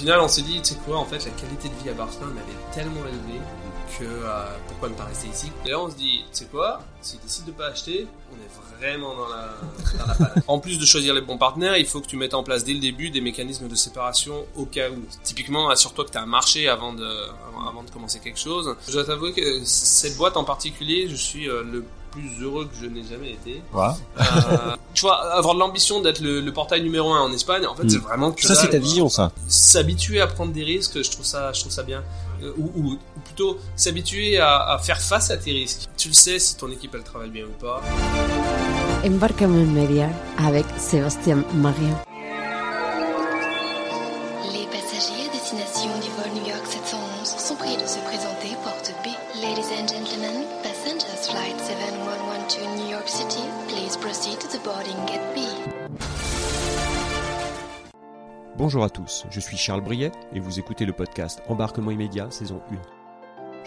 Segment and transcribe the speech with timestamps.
[0.00, 2.34] Final, on s'est dit, tu sais quoi, en fait, la qualité de vie à Barcelone,
[2.34, 3.40] elle est tellement élevée
[3.98, 5.52] que euh, pourquoi ne pas rester ici?
[5.66, 8.36] Et là, on se dit, tu sais quoi, si tu décides de pas acheter, on
[8.36, 9.54] est vraiment dans la,
[9.98, 10.34] dans la.
[10.48, 12.72] En plus de choisir les bons partenaires, il faut que tu mettes en place dès
[12.72, 15.04] le début des mécanismes de séparation au cas où.
[15.22, 18.74] Typiquement, assure-toi que tu as un marché avant de, avant, avant de commencer quelque chose.
[18.86, 22.74] Je dois t'avouer que cette boîte en particulier, je suis euh, le plus heureux que
[22.80, 23.62] je n'ai jamais été.
[23.72, 23.86] Ouais.
[24.18, 27.74] Euh, tu vois, avoir de l'ambition d'être le, le portail numéro un en Espagne, en
[27.74, 27.90] fait, Mm.
[27.90, 29.32] c'est vraiment que Ça, c'est ta vision, ça.
[29.48, 32.02] S'habituer à prendre des risques, je trouve ça, je trouve ça bien.
[32.42, 35.88] Euh, ou, ou- ou plutôt s'habituer à, à faire face à tes risques.
[35.96, 37.82] Tu le sais si ton équipe elle travaille bien ou pas.
[39.04, 40.08] Embarquement Media
[40.38, 41.94] avec Sébastien Marion.
[58.56, 62.60] Bonjour à tous, je suis Charles Briet et vous écoutez le podcast Embarquement immédiat saison
[62.70, 62.99] 1.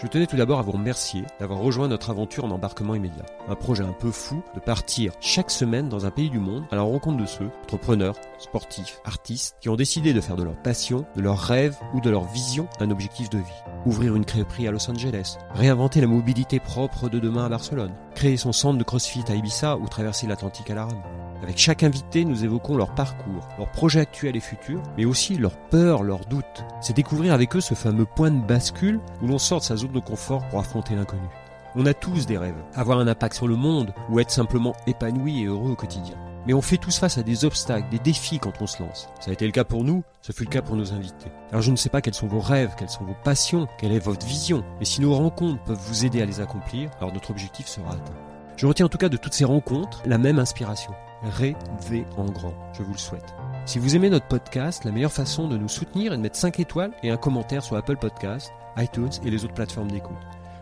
[0.03, 3.23] Je tenais tout d'abord à vous remercier d'avoir rejoint notre aventure en embarquement immédiat.
[3.47, 6.75] Un projet un peu fou de partir chaque semaine dans un pays du monde à
[6.75, 11.05] la rencontre de ceux, entrepreneurs, sportifs, artistes, qui ont décidé de faire de leur passion,
[11.15, 13.63] de leur rêve ou de leur vision un objectif de vie.
[13.85, 18.35] Ouvrir une crêperie à Los Angeles, réinventer la mobilité propre de demain à Barcelone, créer
[18.35, 21.01] son centre de crossfit à Ibiza ou traverser l'Atlantique à la rame.
[21.43, 25.57] Avec chaque invité, nous évoquons leur parcours, leurs projets actuels et futurs, mais aussi leurs
[25.57, 26.63] peurs, leurs doutes.
[26.79, 29.91] C'est découvrir avec eux ce fameux point de bascule où l'on sort de sa zone
[29.91, 31.27] de confort pour affronter l'inconnu.
[31.75, 35.41] On a tous des rêves, avoir un impact sur le monde ou être simplement épanoui
[35.41, 36.15] et heureux au quotidien.
[36.47, 39.09] Mais on fait tous face à des obstacles, des défis quand on se lance.
[39.19, 41.31] Ça a été le cas pour nous, ce fut le cas pour nos invités.
[41.51, 43.99] Alors je ne sais pas quels sont vos rêves, quelles sont vos passions, quelle est
[43.99, 47.67] votre vision, mais si nos rencontres peuvent vous aider à les accomplir, alors notre objectif
[47.67, 48.32] sera atteint.
[48.55, 50.91] Je retiens en tout cas de toutes ces rencontres la même inspiration.
[51.23, 53.33] Rêvez en grand, je vous le souhaite.
[53.65, 56.59] Si vous aimez notre podcast, la meilleure façon de nous soutenir est de mettre 5
[56.59, 60.17] étoiles et un commentaire sur Apple Podcasts, iTunes et les autres plateformes d'écoute.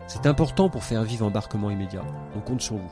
[0.06, 2.04] C'est important pour faire vivre embarquement immédiat.
[2.36, 2.90] On compte sur vous.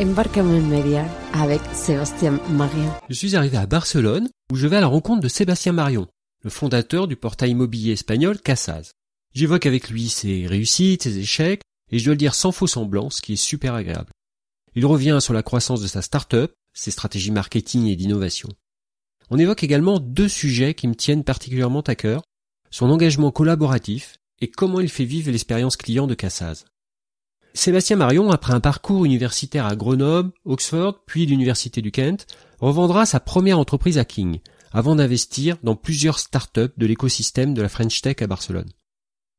[0.00, 1.04] Embarquement Media
[1.34, 2.90] avec Sébastien Marion.
[3.08, 6.06] Je suis arrivé à Barcelone où je vais à la rencontre de Sébastien Marion,
[6.42, 8.92] le fondateur du portail immobilier espagnol Casas.
[9.34, 11.62] J'évoque avec lui ses réussites, ses échecs,
[11.94, 14.10] et je dois le dire sans faux semblant, ce qui est super agréable.
[14.74, 18.48] Il revient sur la croissance de sa start-up, ses stratégies marketing et d'innovation.
[19.30, 22.24] On évoque également deux sujets qui me tiennent particulièrement à cœur,
[22.72, 26.64] son engagement collaboratif et comment il fait vivre l'expérience client de Cassaz.
[27.52, 32.26] Sébastien Marion, après un parcours universitaire à Grenoble, Oxford, puis l'université du Kent,
[32.58, 34.40] revendra sa première entreprise à King,
[34.72, 38.72] avant d'investir dans plusieurs startups de l'écosystème de la French Tech à Barcelone.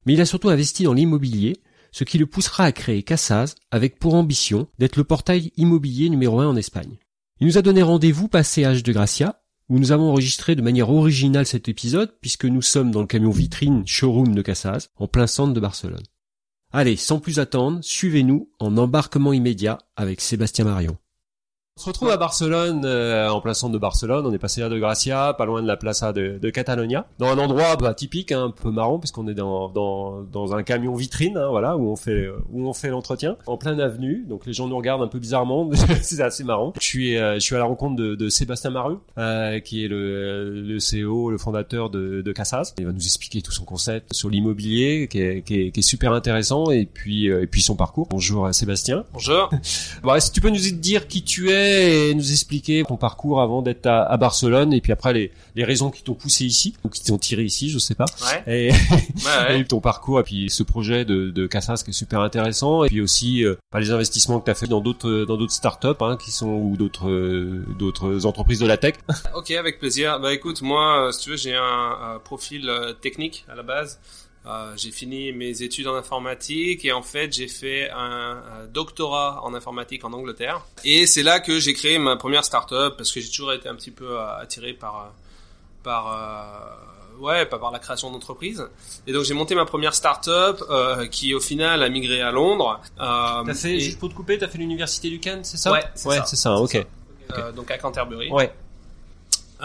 [0.05, 1.57] Mais il a surtout investi dans l'immobilier,
[1.95, 6.41] ce qui le poussera à créer Cassaz avec pour ambition d'être le portail immobilier numéro
[6.41, 6.97] un en Espagne.
[7.39, 10.89] Il nous a donné rendez-vous passé H de Gracia, où nous avons enregistré de manière
[10.89, 15.25] originale cet épisode puisque nous sommes dans le camion vitrine showroom de Cassaz, en plein
[15.25, 16.03] centre de Barcelone.
[16.73, 20.97] Allez, sans plus attendre, suivez-nous en embarquement immédiat avec Sébastien Marion.
[21.78, 24.25] On se retrouve à Barcelone, euh, en plein centre de Barcelone.
[24.25, 27.28] On est passé à de Gracia, pas loin de la Plaza de, de Catalonia, dans
[27.28, 30.96] un endroit bah, typique, hein, un peu marrant, puisqu'on est dans, dans, dans un camion
[30.96, 34.24] vitrine, hein, voilà, où on fait où on fait l'entretien, en pleine avenue.
[34.25, 35.69] Donc les gens nous regardent un peu bizarrement,
[36.02, 36.72] c'est assez marrant.
[36.80, 39.90] Je suis euh, je suis à la rencontre de, de Sébastien Maru, euh, qui est
[39.90, 42.74] le, le CEO, le fondateur de, de Cassas.
[42.78, 45.84] Il va nous expliquer tout son concept sur l'immobilier, qui est, qui, est, qui est
[45.84, 48.08] super intéressant, et puis euh, et puis son parcours.
[48.09, 49.03] Bonjour euh, Sébastien.
[49.12, 49.50] Bonjour.
[50.03, 53.62] Bon, si tu peux nous dire qui tu es et nous expliquer ton parcours avant
[53.62, 56.90] d'être à, à Barcelone et puis après les, les raisons qui t'ont poussé ici ou
[56.90, 58.06] qui t'ont tiré ici, je sais pas.
[58.46, 58.68] Ouais.
[58.68, 62.22] Et, Ouais, et ton parcours et puis ce projet de, de Cassas qui est super
[62.22, 65.38] intéressant et puis aussi euh, bah, les investissements que tu as fait dans d'autres dans
[65.38, 68.96] d'autres startups hein, qui sont ou d'autres euh, d'autres entreprises de la tech.
[69.35, 70.20] Ok, avec plaisir.
[70.20, 73.64] Bah écoute, moi, euh, si tu veux, j'ai un, un profil euh, technique à la
[73.64, 74.00] base.
[74.47, 79.42] Euh, j'ai fini mes études en informatique et en fait j'ai fait un, un doctorat
[79.44, 80.64] en informatique en Angleterre.
[80.84, 83.76] Et c'est là que j'ai créé ma première startup parce que j'ai toujours été un
[83.76, 85.09] petit peu euh, attiré par euh,
[85.84, 88.68] par euh, ouais pas par la création d'entreprise.
[89.08, 92.80] Et donc j'ai monté ma première startup euh, qui au final a migré à Londres.
[93.00, 95.72] Euh, T'as fait et- juste pour te couper, t'as fait l'université du Kent, c'est ça?
[95.72, 96.26] Ouais, c'est ça.
[96.26, 96.56] c'est ça.
[96.56, 96.76] Ok.
[97.34, 98.30] euh, donc à Canterbury.
[98.32, 98.53] Ouais.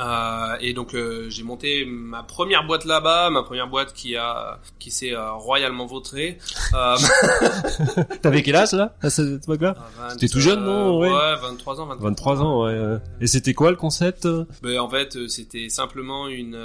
[0.01, 4.59] Euh, et donc euh, j'ai monté ma première boîte là-bas, ma première boîte qui a
[4.79, 6.39] qui s'est euh, royalement vautrée.
[8.23, 9.77] T'avais quel âge là à cette époque-là
[10.13, 10.99] T'étais tout jeune, non?
[10.99, 11.37] Ouais, Ouais.
[11.43, 12.99] 23 ans, 23, 23 ans, ouais.
[13.21, 14.27] Et c'était quoi le concept
[14.63, 16.59] Ben, en fait, c'était simplement une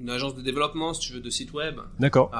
[0.00, 1.76] une agence de développement, si tu veux, de site web.
[2.00, 2.30] D'accord.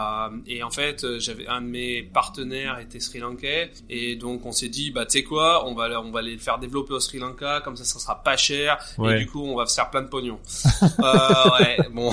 [0.47, 4.69] Et en fait, j'avais un de mes partenaires était sri lankais et donc on s'est
[4.69, 7.61] dit bah tu sais quoi, on va on va les faire développer au Sri Lanka
[7.65, 9.17] comme ça ça sera pas cher Ouais.
[9.17, 10.39] et du coup on va faire plein de pognon.
[10.83, 12.11] euh, ouais, bon.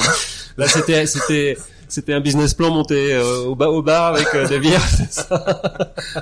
[0.58, 1.58] Là, c'était, c'était,
[1.88, 4.82] c'était un business plan monté euh, au, bar, au bar avec euh, des bières.
[5.10, 5.28] ça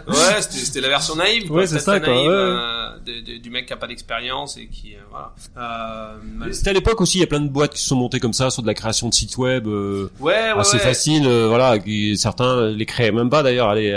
[0.07, 2.33] Ouais, c'était la version naïve Ouais, c'est ça, quoi, naïve, ouais.
[2.35, 5.33] euh, de- de- du mec qui a pas d'expérience et qui voilà.
[6.51, 8.33] C'était à l'époque aussi, il y a plein de boîtes qui se sont montées comme
[8.33, 10.83] ça sur de la création de sites web ouais, ouais, assez ouais.
[10.83, 13.69] facile, voilà, qui certains les créaient même pas d'ailleurs.
[13.69, 13.91] Allez,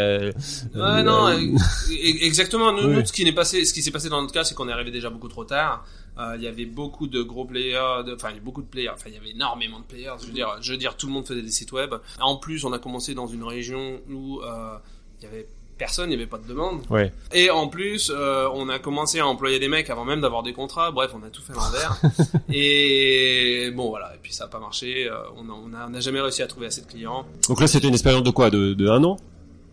[0.74, 2.72] Ouais, non, euh, e- exactement.
[2.72, 2.96] Nous, Oui.
[2.96, 4.72] nous, ce qui n'est passé, ce qui s'est passé dans notre cas, c'est qu'on est
[4.72, 5.84] arrivé déjà beaucoup trop tard.
[6.20, 8.66] Euh, Il y avait beaucoup de gros players, de- enfin il y avait beaucoup de
[8.68, 10.14] players, enfin il y avait énormément de players.
[10.20, 11.94] Je veux dire, je veux dire, tout le monde faisait des sites web.
[12.20, 14.76] En plus, on a commencé dans une région où euh,
[15.20, 15.46] il y avait
[15.78, 16.82] personne, il n'y avait pas de demande.
[16.90, 17.10] ouais.
[17.32, 20.52] Et en plus, euh, on a commencé à employer des mecs avant même d'avoir des
[20.52, 20.90] contrats.
[20.90, 21.96] Bref, on a tout fait à l'envers.
[22.52, 24.12] et bon, voilà.
[24.14, 25.08] Et puis ça n'a pas marché.
[25.08, 27.24] Euh, on a- on a- on n'a jamais réussi à trouver assez de clients.
[27.48, 29.16] Donc là, c'était une expérience de quoi, de, de un an?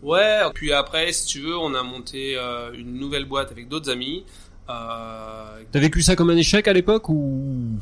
[0.02, 3.90] Ouais, puis après, si tu veux, on a monté euh, une nouvelle boîte avec d'autres
[3.90, 4.24] amis.
[4.70, 7.78] Euh, T'as vécu ça comme un échec à l'époque ou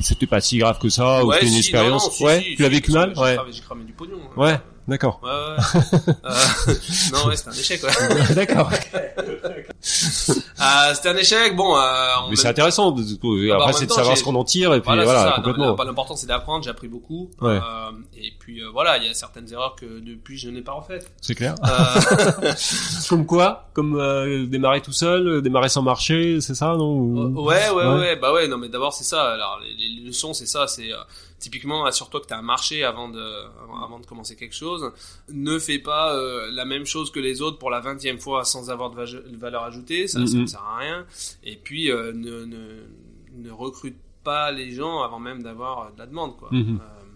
[0.00, 2.56] c'était pas si grave que ça ou c'était une expérience non, non, si, Ouais, si,
[2.56, 3.36] tu l'as vécu mal Ouais.
[3.52, 4.16] J'ai cramé du pognon.
[4.24, 4.40] hein.
[4.40, 5.20] Ouais, d'accord.
[5.22, 6.14] Ouais, ouais.
[6.24, 6.74] Euh,
[7.12, 8.34] non, ouais, c'était un échec, ouais.
[8.34, 8.70] d'accord.
[9.82, 11.80] Euh, c'était un échec, bon, euh,
[12.26, 12.90] on Mais c'est intéressant.
[12.92, 15.04] de- de- bah, en après, c'est de savoir ce qu'on en tire et puis Voilà,
[15.04, 15.76] voilà, complètement.
[15.84, 16.62] L'important, c'est d'apprendre.
[16.64, 17.30] J'ai appris beaucoup.
[17.40, 17.52] Ouais.
[17.58, 20.72] Euh, et puis, euh, voilà, il y a certaines erreurs que depuis, je n'ai pas
[20.72, 21.10] refaites.
[21.22, 21.54] C'est clair.
[23.08, 23.68] Comme quoi?
[23.72, 26.90] Comme démarrer tout seul, démarrer sans marcher, c'est ça, non?
[26.92, 27.94] Ou- Ouais, ouais, Ouais.
[27.98, 29.32] ouais, bah ouais, non, mais d'abord c'est ça.
[29.32, 30.90] Alors les, les leçons, c'est ça, c'est
[31.38, 33.22] typiquement assure-toi que t'as un marché avant de
[33.84, 34.90] avant, de commencer quelque chose.
[35.32, 36.14] Ne fais pas
[36.52, 39.04] la même chose que les autres pour la vingtième fois sans avoir de, va-
[39.70, 41.04] ajoutée, ça, ça ne sert à rien.
[41.44, 42.58] Et puis euh, ne, ne
[43.38, 46.48] ne recrute pas les gens avant même d'avoir euh, de la demande, quoi.
[46.52, 46.78] Mhm.
[46.80, 47.06] Euh,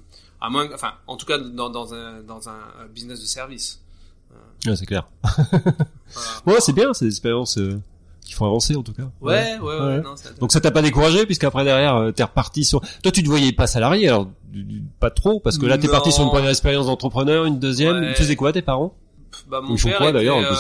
[0.41, 2.59] à moins, enfin, en tout cas dans, dans un dans un
[2.95, 3.81] business de service.
[4.67, 5.07] Ouais, c'est clair.
[6.15, 6.29] Voilà.
[6.47, 7.59] Ouais, c'est bien, c'est des expériences
[8.25, 9.03] qui font avancer en tout cas.
[9.21, 9.81] Ouais, ouais, ouais.
[9.81, 10.01] Ouais.
[10.01, 12.81] non, c'est Donc ça t'a pas découragé puisqu'après derrière euh, t'es reparti sur.
[13.03, 15.89] Toi tu te voyais pas salarié alors du- du- pas trop parce que là t'es
[15.89, 18.03] parti sur une première expérience d'entrepreneur, une deuxième.
[18.03, 18.95] Ils faisaient quoi tes parents?
[19.47, 20.51] Bah, mon Ils font père quoi, était, euh,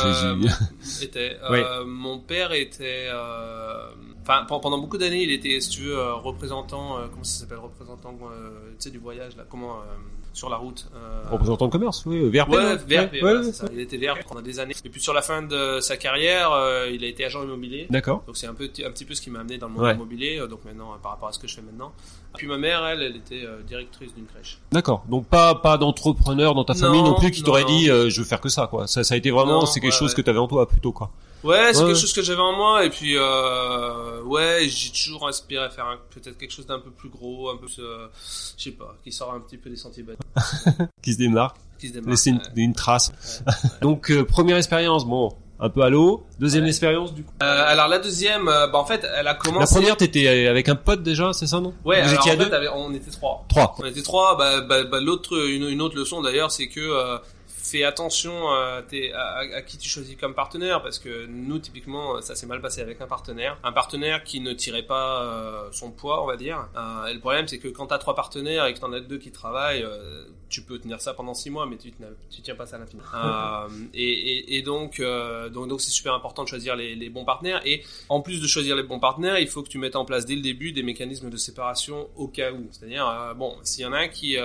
[1.02, 3.86] était, euh, mon père était, euh,
[4.22, 7.40] enfin pen- pendant beaucoup d'années, il était, si tu veux, euh, représentant, euh, comment ça
[7.40, 9.84] s'appelle, représentant, euh, tu sais, du voyage là, comment, euh,
[10.34, 10.86] sur la route.
[10.94, 12.50] euh, Représentant de commerce, oui, VRP.
[12.50, 13.66] Ouais, non VRP, Ouais, voilà, ouais, c'est ça.
[13.72, 14.74] Il était VRP pendant des années.
[14.84, 17.86] Et puis sur la fin de sa carrière, euh, il a été agent immobilier.
[17.88, 18.22] D'accord.
[18.26, 20.38] Donc c'est un peu un petit peu ce qui m'a amené dans le monde immobilier.
[20.40, 21.92] euh, Donc maintenant, euh, par rapport à ce que je fais maintenant.
[22.36, 24.58] Puis ma mère, elle, elle était euh, directrice d'une crèche.
[24.72, 25.04] D'accord.
[25.08, 28.26] Donc pas pas d'entrepreneur dans ta famille non, plus qui t'aurait dit euh, je veux
[28.26, 28.86] faire que ça quoi.
[28.88, 31.10] Ça ça a été vraiment c'est quelque chose que t'avais en toi plutôt quoi.
[31.44, 31.86] Ouais, c'est Ouais.
[31.88, 35.98] quelque chose que j'avais en moi et puis euh, ouais, j'ai toujours aspiré à faire
[36.10, 38.06] peut-être quelque chose d'un peu plus gros, un peu euh,
[38.56, 40.24] je sais pas, qui sort un petit peu des sentiers battus,
[41.02, 42.10] Qui se démarque, qui se démarque.
[42.10, 42.42] laisser une, ouais.
[42.56, 43.12] une trace.
[43.82, 46.26] Donc euh, première expérience bon un peu à l'eau.
[46.40, 46.70] Deuxième Ouais.
[46.70, 47.32] expérience du coup.
[47.42, 49.74] Euh, alors la deuxième, euh, bah en fait, elle a commencé.
[49.74, 51.72] La première t'étais avec un pote déjà c'est ça non?
[51.84, 52.68] Ouais, Vous alors étiez à fait, deux.
[52.74, 53.44] on était trois.
[53.48, 53.74] Trois.
[53.78, 54.36] On était trois.
[54.36, 57.18] Bah, bah, bah, l'autre, une, une autre leçon d'ailleurs, c'est que euh,
[57.78, 61.58] fais attention à, tes- à, à- à qui tu choisis comme partenaire, parce que nous,
[61.58, 65.68] typiquement, ça s'est mal passé avec un partenaire, un partenaire qui ne tirait pas euh,
[65.72, 66.68] son poids, on va dire.
[66.76, 69.18] Euh, et le problème, c'est que quand t'as trois partenaires et que t'en as deux
[69.18, 71.92] qui travaillent, euh, tu peux tenir ça pendant six mois, mais tu,
[72.30, 73.02] tu tiens pas ça à l'infini.
[73.94, 75.00] Et, et, et donc,
[75.52, 77.60] donc, donc c'est super important de choisir les, les bons partenaires.
[77.64, 80.26] Et en plus de choisir les bons partenaires, il faut que tu mettes en place
[80.26, 82.68] dès le début des mécanismes de séparation au cas où.
[82.70, 84.36] C'est-à-dire, bon, s'il y en a un qui,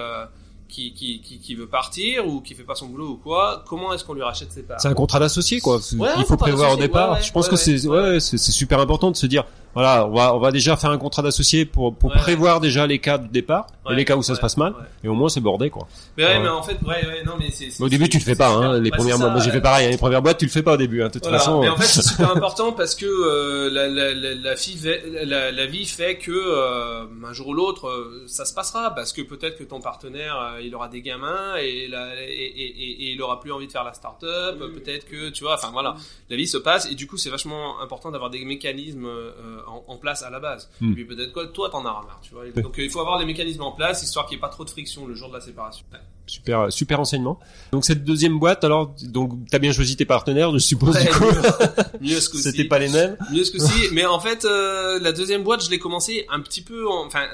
[0.70, 3.92] qui, qui, qui, qui veut partir ou qui fait pas son boulot ou quoi, comment
[3.92, 4.80] est-ce qu'on lui rachète ses parts?
[4.80, 5.78] C'est un contrat d'associé quoi.
[5.98, 7.10] Ouais, Il faut prévoir au départ.
[7.12, 8.20] ouais, ouais, Je pense que c'est ouais.
[8.20, 11.22] c'est super important de se dire voilà on va on va déjà faire un contrat
[11.22, 12.18] d'associé pour pour Ouais.
[12.18, 14.74] prévoir déjà les cas de départ et les cas où ça ouais, se passe mal
[14.74, 14.78] ouais.
[15.04, 15.88] et au moins c'est bordé quoi.
[16.18, 16.40] Mais ouais, Ouais.
[16.42, 17.82] mais en fait, ouais, ouais, non, mais c'est.
[17.82, 18.80] Au début, tu le fais pas, hein.
[18.80, 19.88] Les bah, premières, moi, j'ai fait pareil.
[19.88, 19.92] hein.
[19.92, 21.08] Les premières boîtes, tu le fais pas au début, hein.
[21.08, 21.40] De toute Voilà.
[21.40, 21.62] façon.
[21.62, 24.78] Mais en fait, euh, c'est super important parce que euh, la, la, la, la, vie,
[24.78, 28.94] fait- la, la vie fait que euh, un jour ou l'autre, euh, ça se passera
[28.94, 32.68] parce que peut-être que ton partenaire, euh, il aura des gamins et, la, et, et,
[32.68, 34.60] et, et il aura plus envie de faire la start-up.
[34.60, 35.96] Peut-être que tu vois, enfin voilà,
[36.30, 39.32] la vie se passe et du coup, c'est vachement important d'avoir des mécanismes euh,
[39.68, 40.70] en, en place à la base.
[40.82, 40.92] Hmm.
[40.92, 42.50] Et puis peut-être quoi, toi, t'en as marre, tu vois.
[42.52, 44.64] Donc euh, il faut avoir les mécanismes en place histoire qu'il n'y ait pas trop
[44.66, 45.86] de friction le jour de la séparation.
[45.92, 46.00] Ouais.
[46.28, 47.40] super super enseignement.
[47.72, 50.96] Donc cette deuxième boîte, alors donc t'as bien choisi tes partenaires, je suppose.
[50.96, 51.26] Ouais, du coup.
[51.26, 52.44] mieux, mieux ce coup-ci.
[52.44, 53.18] C'était pas les mêmes.
[53.32, 53.90] Mieux ce coup-ci.
[53.94, 56.88] mais en fait, euh, la deuxième boîte, je l'ai commencé un petit peu.
[56.88, 57.26] en- Enfin.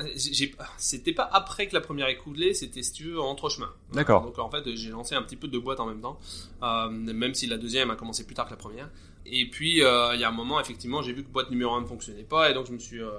[0.77, 3.69] C'était pas après que la première est coulée, c'était si tu veux entre chemin.
[3.93, 4.23] D'accord.
[4.23, 6.17] Donc en fait, j'ai lancé un petit peu de boîtes en même temps,
[6.63, 8.89] euh, même si la deuxième a commencé plus tard que la première.
[9.25, 11.81] Et puis euh, il y a un moment, effectivement, j'ai vu que boîte numéro 1
[11.81, 13.09] ne fonctionnait pas, et donc je me suis euh,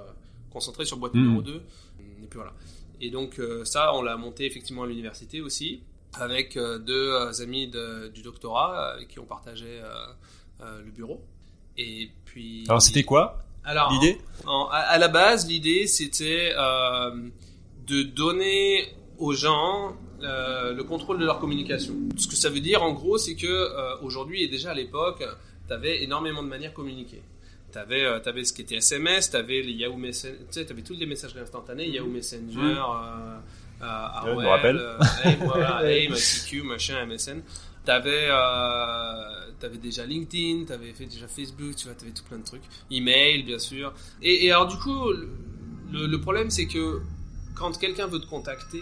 [0.51, 1.21] concentré sur boîte Mhm.
[1.23, 1.55] numéro 2.
[2.23, 2.53] Et puis voilà.
[3.01, 5.81] Et donc euh, ça, on l'a monté effectivement à l'université aussi,
[6.13, 9.81] avec deux amis de- du doctorat avec qui on partageait
[10.59, 11.21] le bureau.
[11.77, 12.63] Et puis.
[12.67, 17.11] Alors c'était quoi Alors, l'idée en- à, à la base, l'idée c'était euh,
[17.85, 18.87] de donner
[19.19, 21.93] aux gens euh, le contrôle de leur communication.
[22.17, 25.23] Ce que ça veut dire, en gros, c'est que euh, aujourd'hui et déjà à l'époque,
[25.67, 27.21] tu avais énormément de manières de communiquer.
[27.71, 30.81] Tu avais, avais ce qui était SMS, tu avais les Yahoo Messenger, tu tu avais
[30.81, 32.63] toutes les messageries instantanées, Yahoo Messenger, Mhm.
[32.63, 33.37] euh,
[33.81, 34.77] euh, me AOL, rappelle.
[34.77, 37.41] euh, AIM, voilà, AIM, ICQ, machin, MSN.
[37.85, 42.43] T'avais, euh, t'avais déjà LinkedIn, t'avais fait déjà Facebook, tu vois, t'avais tout plein de
[42.45, 42.63] trucs.
[42.91, 43.93] Email, bien sûr.
[44.21, 45.11] Et, et alors du coup,
[45.91, 47.01] le, le problème c'est que
[47.55, 48.81] quand quelqu'un veut te contacter,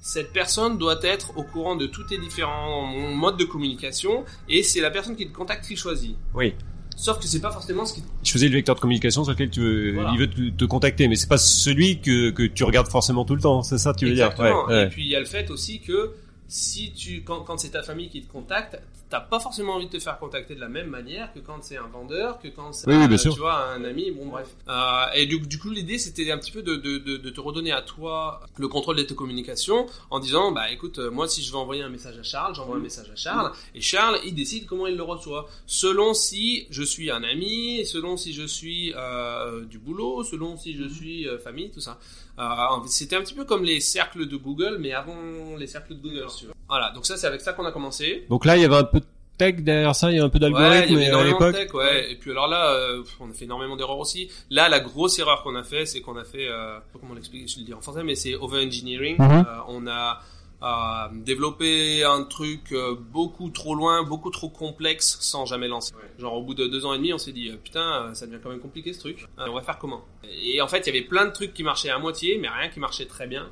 [0.00, 4.80] cette personne doit être au courant de tous tes différents modes de communication et c'est
[4.80, 6.16] la personne qui te contacte qui choisit.
[6.34, 6.54] Oui.
[6.96, 8.02] Sauf que c'est pas forcément ce qui.
[8.24, 10.10] Je faisais le vecteur de communication sur lequel tu veux, Voilà.
[10.14, 13.36] il veut te, te contacter, mais c'est pas celui que, que tu regardes forcément tout
[13.36, 13.62] le temps.
[13.62, 14.48] C'est ça, tu veux Exactement.
[14.48, 14.86] dire Ouais, ouais.
[14.86, 16.12] Et puis il y a le fait aussi que
[16.48, 19.92] si tu, quand, quand c'est ta famille qui te contacte, t'as pas forcément envie de
[19.92, 22.88] te faire contacter de la même manière que quand c'est un vendeur, que quand c'est
[22.88, 24.10] Oui, oui, tu vois un ami.
[24.10, 24.48] Bon bref.
[24.68, 27.40] Euh, et du, du coup l'idée c'était un petit peu de, de, de, de te
[27.40, 31.42] redonner à toi le contrôle de tes communications en disant bah écoute euh, moi si
[31.42, 34.34] je veux envoyer un message à Charles, j'envoie un message à Charles et Charles il
[34.34, 38.92] décide comment il le reçoit selon si je suis un ami, selon si je suis
[38.96, 41.98] euh, du boulot, selon si je suis euh, famille, tout ça.
[42.38, 45.16] Euh, c'était un petit peu comme les cercles de Google, mais avant
[45.58, 46.26] les cercles de Google.
[46.38, 46.46] tu.
[46.68, 48.26] Voilà, donc ça c'est avec ça qu'on a commencé.
[48.30, 49.04] Donc là, il y avait un peu de
[49.38, 51.54] tech derrière ça, il y a un peu Ouais, il d'algorithme y avait à l'époque.
[51.54, 52.12] tech, ouais.
[52.12, 54.28] Et puis alors là, euh, on a fait énormément d'erreurs aussi.
[54.50, 56.98] Là, la grosse erreur qu'on a fait, c'est qu'on a fait, euh, je sais pas
[57.00, 59.16] comment l'expliquer, je le dis en français, mais c'est over-engineering.
[59.18, 59.30] Mhm.
[59.30, 60.20] Euh, on a
[60.62, 65.94] euh, développé un truc euh, beaucoup trop loin, beaucoup trop complexe, sans jamais lancer.
[66.18, 68.26] Genre au bout de deux ans et demi, on s'est dit, euh, putain, euh, ça
[68.26, 69.28] devient quand même compliqué ce truc.
[69.38, 70.04] Euh, on va faire comment?
[70.24, 72.68] Et en fait, il y avait plein de trucs qui marchaient à moitié, mais rien
[72.70, 73.48] qui marchait très bien.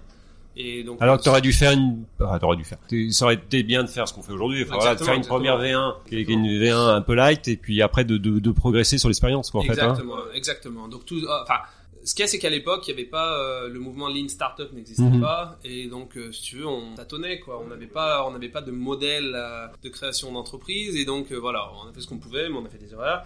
[0.58, 2.78] Et donc, Alors que t'aurais dû faire une, ah, t'aurais dû faire.
[3.10, 4.64] Ça aurait été bien de faire ce qu'on fait aujourd'hui.
[4.64, 7.46] Enfin, voilà, de faire une Exactement, première V1, qui est une V1 un peu light,
[7.46, 9.72] et puis après de, de, de progresser sur l'expérience, quoi, en fait.
[9.72, 9.90] Hein.
[9.90, 10.88] Exactement, exactement.
[10.88, 11.60] Donc tout, euh, enfin,
[12.06, 14.28] ce qu'il y a, c'est qu'à l'époque, il n'y avait pas euh, le mouvement Lean
[14.28, 15.20] Startup n'existait Mhm.
[15.20, 17.60] pas, et donc, euh, si tu veux, on tâtonnait quoi.
[17.62, 21.68] On n'avait pas, on n'avait pas de modèle euh, de création d'entreprise, et donc voilà,
[21.84, 23.24] on a fait ce qu'on pouvait, mais on a fait des erreurs.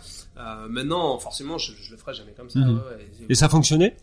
[0.68, 2.58] Maintenant, forcément, je, je le ferai jamais comme ça.
[2.60, 2.76] Mhm.
[2.76, 3.08] ouais.
[3.28, 3.96] Et ça fonctionnait?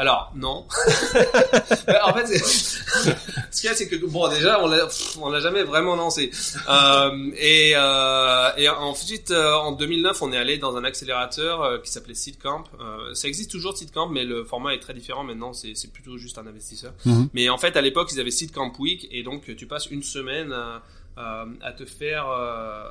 [0.00, 0.64] Alors, non.
[2.04, 4.88] en fait, ce qu'il y a, c'est que, bon, déjà, on l'a,
[5.20, 6.30] on l'a jamais vraiment lancé.
[6.70, 11.78] Euh, et, euh, et ensuite, euh, en 2009, on est allé dans un accélérateur euh,
[11.80, 12.64] qui s'appelait Seedcamp.
[12.80, 15.52] Euh, ça existe toujours, Seedcamp, mais le format est très différent maintenant.
[15.52, 16.94] C'est, c'est plutôt juste un investisseur.
[17.04, 17.28] Mhm.
[17.34, 20.50] Mais en fait, à l'époque, ils avaient Seedcamp Week, et donc, tu passes une semaine
[20.50, 20.78] euh,
[21.18, 22.26] euh, à te faire...
[22.30, 22.88] Euh,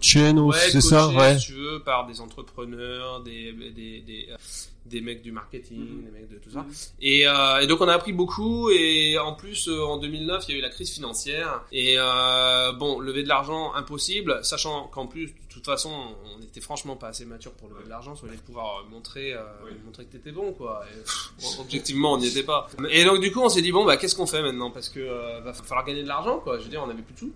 [0.00, 1.38] Chain, Ouais, c'est ça, ouais.
[1.38, 4.36] si tu veux, par des entrepreneurs, des, des, des, euh,
[4.88, 6.02] des mecs du marketing, Mhm.
[6.04, 6.64] des mecs de tout ça.
[7.00, 10.52] Et, euh, et donc on a appris beaucoup et en plus euh, en 2009 il
[10.52, 15.06] y a eu la crise financière et euh, bon lever de l'argent impossible, sachant qu'en
[15.06, 15.90] plus de toute façon
[16.36, 19.34] on était franchement pas assez mature pour lever de l'argent, sur les pouvoir montrer
[19.84, 20.82] montrer que t'étais bon quoi.
[20.92, 22.68] Et, pff, objectivement on n'y était pas.
[22.90, 24.70] Et donc du coup on s'est dit bon bah qu'est-ce qu'on fait maintenant?
[24.70, 25.00] Parce que
[25.42, 26.58] va falloir gagner de l'argent quoi.
[26.58, 27.32] Je veux dire on avait plus tout.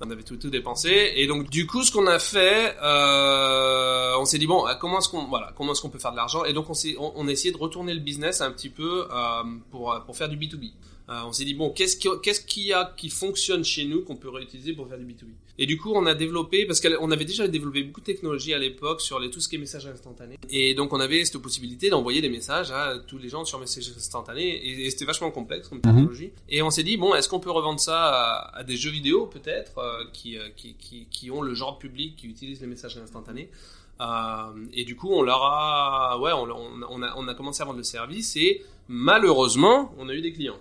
[0.00, 4.24] On avait tout, tout dépensé et donc du coup ce qu'on a fait, euh, on
[4.24, 6.44] s'est dit bon comment est-ce qu'on voilà comment est-ce qu'on peut faire de l'argent?
[6.44, 9.42] Et donc on on, on a essayé de retourner le business un petit peu euh,
[9.70, 10.64] pour pour faire du B 2 B.
[11.10, 14.02] Euh, on s'est dit bon qu'est-ce qui qu'est-ce qu'il y a qui fonctionne chez nous
[14.04, 15.30] qu'on peut réutiliser pour faire du B 2 B?
[15.58, 18.58] Et du coup on a développé parce qu'on avait déjà développé beaucoup de technologies à
[18.58, 21.90] l'époque sur les tout ce qui est messages instantanés et donc on avait cette possibilité
[21.90, 25.68] d'envoyer des messages à tous les gens sur messages instantanés et, et c'était vachement complexe
[25.68, 26.30] comme technologie.
[26.48, 29.26] Et on s'est dit bon est-ce qu'on peut revendre ça à, à des jeux vidéo
[29.26, 32.96] peut-être euh, qui, euh, qui, qui qui ont le genre public qui utilise les messages
[32.96, 33.50] instantanés.
[34.00, 34.04] Euh,
[34.72, 37.64] et du coup, on leur a, ouais, on, on, on a, on a commencé à
[37.64, 40.58] vendre le service et malheureusement, on a eu des clients.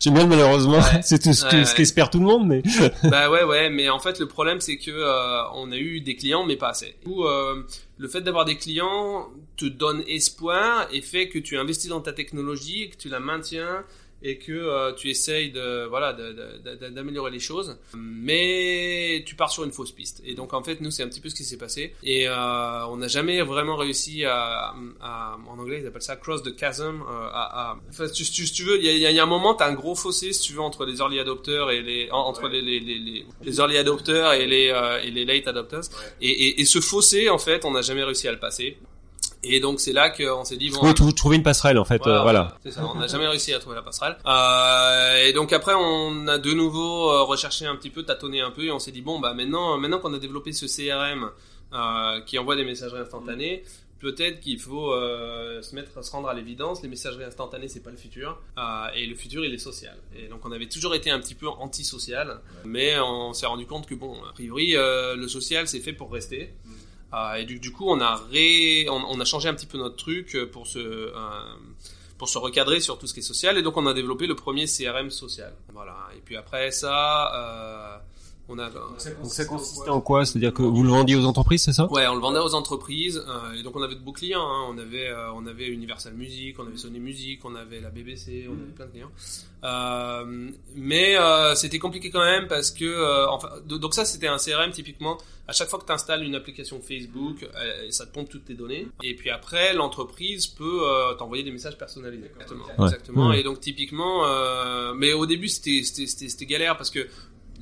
[0.00, 1.00] J'aime bien malheureusement, Ouais.
[1.02, 2.62] c'est tout ce que- Ouais, qu'espère tout le monde, mais
[3.10, 6.16] bah ouais, ouais, mais en fait, le problème, c'est que euh, on a eu des
[6.16, 6.94] clients, mais pas assez.
[7.04, 7.62] Coup, euh,
[7.98, 12.12] le fait d'avoir des clients te donne espoir et fait que tu investis dans ta
[12.12, 13.84] technologie, et que tu la maintiens
[14.28, 16.12] et que euh, tu essayes de voilà
[16.96, 20.20] d'améliorer les choses, mais tu pars sur une fausse piste.
[20.24, 22.86] Et donc en fait nous c'est un petit peu ce qui s'est passé et euh,
[22.92, 27.02] on n'a jamais vraiment réussi à, à- en anglais ils appellent ça cross the chasm.
[27.02, 29.54] euh, à, à- enfin, si, tu, si tu veux il y a, y un moment
[29.54, 32.48] t'as un gros fossé si tu veux entre les early adopters et les en- entre
[32.48, 34.66] les, les, les, les, les early adopters et les
[35.04, 35.84] et les late adopters
[36.20, 38.76] et, et, et ce fossé en fait on n'a jamais réussi à le passer.
[39.42, 42.04] Et donc c'est là qu'on s'est dit bon Oui, trou- trouver une passerelle en fait.
[42.06, 42.56] euh, voilà.
[42.62, 44.16] c'est ça, on n'a jamais réussi à trouver la passerelle.
[44.26, 48.50] Euh, et donc après, on a de nouveau euh, recherché un petit peu, tâtonné un
[48.50, 51.30] peu, et on s'est dit bon bah maintenant, maintenant qu'on a développé ce CRM
[51.72, 53.62] euh, qui envoie des messageries instantanées,
[53.98, 56.82] peut-être qu'il faut euh, se mettre, se rendre à l'évidence.
[56.82, 59.96] Les messageries instantanées, c'est pas le futur, euh, et le futur, il est social.
[60.18, 63.86] Et donc on avait toujours été un petit peu antisocial, mais on s'est rendu compte
[63.86, 66.52] que bon, a priori, euh, le social, c'est fait pour rester.
[67.16, 68.20] Euh, et du, coup, on a
[68.90, 71.12] on, a changé un petit peu notre truc euh, pour se, euh,
[72.18, 73.56] pour se recadrer sur tout ce qui est social.
[73.56, 75.54] Et donc, on a développé le premier CRM social.
[75.72, 75.96] Voilà.
[76.16, 78.02] Et puis après ça,
[78.48, 78.70] on a.
[78.70, 78.82] Donc
[79.24, 80.24] ça consistait en quoi?
[80.24, 81.90] C'est-à-dire que vous le vendiez aux entreprises, c'est ça?
[81.90, 83.22] Ouais, on le vendait aux entreprises.
[83.28, 84.46] euh, et donc, on avait de beaux clients.
[84.46, 84.66] Hein.
[84.70, 88.46] On avait, euh, on avait Universal Music, on avait Sony Music, on avait la BBC,
[88.48, 89.10] on avait plein de clients.
[89.64, 94.28] Euh, mais euh, c'était compliqué quand même parce que, euh, enfin, do- donc ça, c'était
[94.28, 95.18] un CRM typiquement.
[95.48, 98.54] À chaque fois que tu installes une application Facebook, euh, ça te pompe toutes tes
[98.54, 98.88] données.
[99.02, 102.30] Et puis après, l'entreprise peut euh, t'envoyer des messages personnalisés.
[102.34, 102.64] Exactement.
[102.78, 102.84] Ouais.
[102.86, 103.28] Exactement.
[103.28, 103.40] Ouais.
[103.40, 107.06] Et donc typiquement, euh, mais au début c'était c'était c'était c'était galère parce que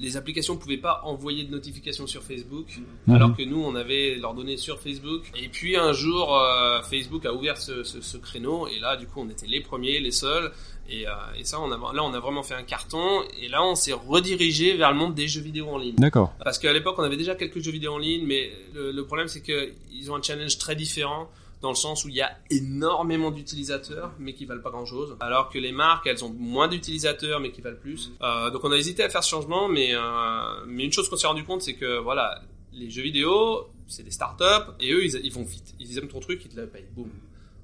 [0.01, 2.67] les applications pouvaient pas envoyer de notifications sur Facebook,
[3.07, 3.15] Mhm.
[3.15, 5.23] alors que nous on avait leurs données sur Facebook.
[5.37, 9.07] Et puis un jour, euh, Facebook a ouvert ce, ce, ce créneau et là du
[9.07, 10.51] coup on était les premiers, les seuls.
[10.91, 13.23] Et, euh, et ça, on a, là on a vraiment fait un carton.
[13.41, 15.95] Et là on s'est redirigé vers le monde des jeux vidéo en ligne.
[15.97, 16.33] D'accord.
[16.43, 19.29] Parce qu'à l'époque, on avait déjà quelques jeux vidéo en ligne, mais le, le problème,
[19.29, 21.31] c'est qu'ils ont un challenge très différent
[21.65, 25.49] dans le sens où il y a énormément d'utilisateurs, mais qui valent pas grand-chose, alors
[25.49, 28.13] que les marques, elles ont moins d'utilisateurs, mais qui valent plus.
[28.21, 31.17] Euh, donc on a hésité à faire ce changement, mais, euh, mais une chose qu'on
[31.17, 32.43] s'est rendu compte, c'est que voilà,
[32.75, 35.75] les jeux vidéo, c'est des startups, et eux, ils, vont vite.
[35.81, 36.85] Ils aiment ton truc, ils te le payent.
[36.95, 37.09] Boum.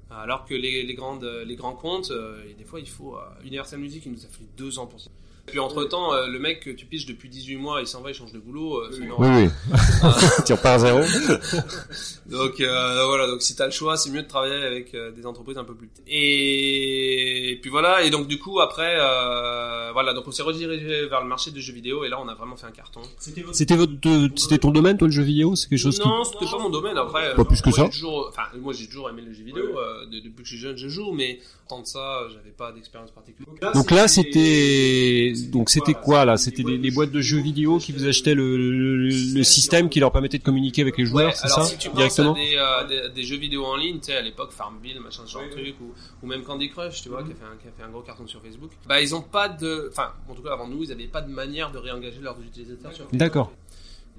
[0.09, 3.19] Alors que les, les, grandes, les grands comptes, euh, et des fois, il faut...
[3.45, 5.11] Universal Music, il nous a fallu deux ans pour ça.
[5.47, 8.13] Puis entre-temps, euh, le mec que tu piches depuis 18 mois, il s'en va, il
[8.13, 8.77] change de boulot.
[8.83, 9.49] euh, Oui, oui.
[10.45, 10.99] tu repars à zéro.
[12.29, 15.25] Donc euh, voilà, donc si t'as le choix, c'est mieux de travailler avec euh, des
[15.25, 16.05] entreprises un peu plus petites.
[16.07, 21.21] Et, puis voilà, et donc du coup après, euh, voilà, donc on s'est redirigé vers
[21.21, 23.01] le marché du jeu vidéo et là on a vraiment fait un carton.
[23.19, 23.91] C'était votre,
[24.37, 25.55] c'était ton domaine, toi, le jeu vidéo?
[25.57, 26.07] C'est quelque chose qui...
[26.07, 26.97] non, c'était pas mon domaine.
[26.97, 27.83] Après, Pas euh, plus que moi, ça.
[27.85, 29.77] j'ai Toujours, enfin, moi j'ai toujours aimé le jeu vidéo.
[29.77, 32.71] euh, de- depuis que je suis jeune, je joue, mais tant de ça, j'avais pas
[32.71, 33.73] d'expérience particulière.
[33.73, 36.37] Donc là, c'était, donc c'était quoi là?
[36.37, 39.99] C'était les, les boîtes de jeux vidéo qui vous achetaient le, le, le système qui
[39.99, 41.63] leur permettait de communiquer avec les joueurs, Ouais, c'est ça?
[41.63, 42.33] si tu Directement?
[42.33, 45.23] à des, euh, des, des jeux vidéo en ligne, tu sais, à l'époque Farmville, machin,
[45.25, 47.57] ce genre de truc, ou, ou même Candy Crush, tu vois, qui, a fait un,
[47.61, 50.33] qui a fait un gros carton sur Facebook, bah ils ont pas de, enfin, en
[50.35, 52.91] tout cas avant nous, ils avaient pas de manière de réengager leurs utilisateurs.
[53.13, 53.51] D'accord.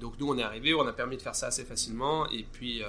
[0.01, 2.81] Donc nous on est arrivé, on a permis de faire ça assez facilement, et puis
[2.81, 2.85] euh,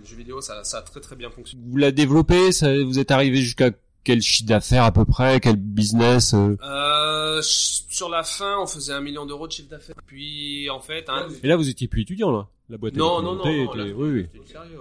[0.00, 1.62] les jeux vidéo, ça, ça a très très bien fonctionné.
[1.68, 3.70] Vous l'avez développé, ça, vous êtes arrivé jusqu'à
[4.04, 8.92] quel chiffre d'affaires à peu près, quel business euh Euh, sur la fin, on faisait
[8.92, 9.96] un million d'euros de chiffre d'affaires.
[10.06, 12.48] Puis en fait, hein, Et là, vous étiez plus étudiant là.
[12.68, 12.94] La boîte.
[12.94, 14.40] Non, était non, non, montée, non, était- là, Oui, oui.
[14.46, 14.78] sérieux.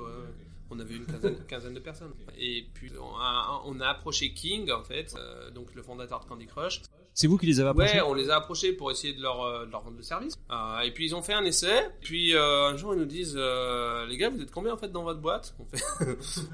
[0.71, 2.12] On avait une quinzaine, quinzaine de personnes.
[2.39, 6.25] Et puis on a, on a approché King, en fait, euh, donc le fondateur de
[6.25, 6.82] Candy Crush.
[7.15, 9.65] C'est vous qui les avez approchés Ouais, on les a approchés pour essayer de leur,
[9.65, 10.36] de leur vendre le service.
[10.51, 11.88] Euh, et puis ils ont fait un essai.
[12.01, 14.91] Puis euh, un jour ils nous disent, euh, les gars, vous êtes combien en fait
[14.91, 15.55] dans votre boîte?
[15.60, 15.84] On fait,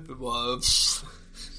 [0.18, 1.04] bon, euh, pff,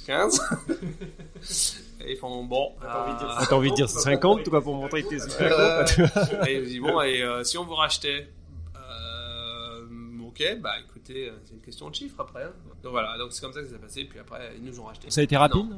[0.07, 0.41] 15.
[2.01, 2.73] et ils font bon.
[2.83, 6.49] euh, Ah, T'as envie de dire 50 quoi pour montrer que t'es super gros, quoi.
[6.49, 8.29] et il me dit bon et euh, si on vous rachetait
[8.77, 9.81] euh,
[10.27, 12.53] ok bah écoutez euh, c'est une question de chiffres après hein.
[12.83, 14.85] donc voilà donc c'est comme ça que ça s'est passé puis après ils nous ont
[14.85, 15.67] racheté Ça a été rapide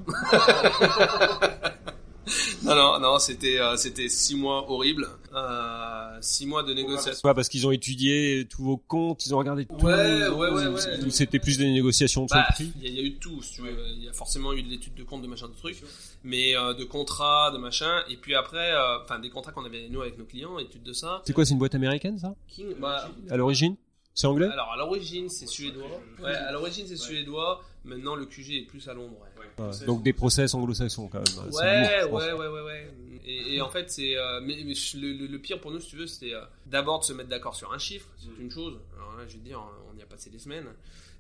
[2.63, 7.35] non non non c'était euh, c'était six mois horribles euh, six mois de négociations Pas
[7.35, 9.75] parce qu'ils ont étudié tous vos comptes, ils ont regardé tout.
[9.77, 11.05] Ouais, ouais, ouais, ouais.
[11.07, 12.73] Ou C'était plus des négociations sur Bah, le prix.
[12.77, 13.77] il y, a- il y a eu de tout, si tu veux.
[13.97, 15.83] Il y a forcément eu de l'étude de compte, de machin, de trucs,
[16.25, 18.03] mais euh, de contrats, de machin.
[18.09, 20.93] Et puis après, euh, enfin des contrats qu'on avait nous avec nos clients, étude de
[20.93, 21.23] ça.
[21.27, 23.77] C'est quoi, c'est une boîte américaine ça King, bah, À l'origine
[24.15, 25.87] C'est anglais Alors à l'origine c'est suédois.
[26.23, 27.63] Ouais, à l'origine c'est suédois.
[27.85, 29.17] Maintenant le QG est plus à Londres.
[29.38, 29.38] Ouais.
[29.59, 31.27] Ouais, Donc des process anglo-saxons quand même.
[31.51, 32.91] C'est Ouais, lourd, ouais, ouais, ouais, ouais.
[33.27, 34.17] Et, et en fait, c'est.
[34.17, 37.01] euh, mais mais le, le- le pire pour nous, si tu veux, c'était euh, d'abord
[37.01, 38.79] de se mettre d'accord sur un chiffre, c'est une chose.
[38.97, 39.61] Alors là, je vais te dire,
[39.95, 40.67] on y a passé des semaines.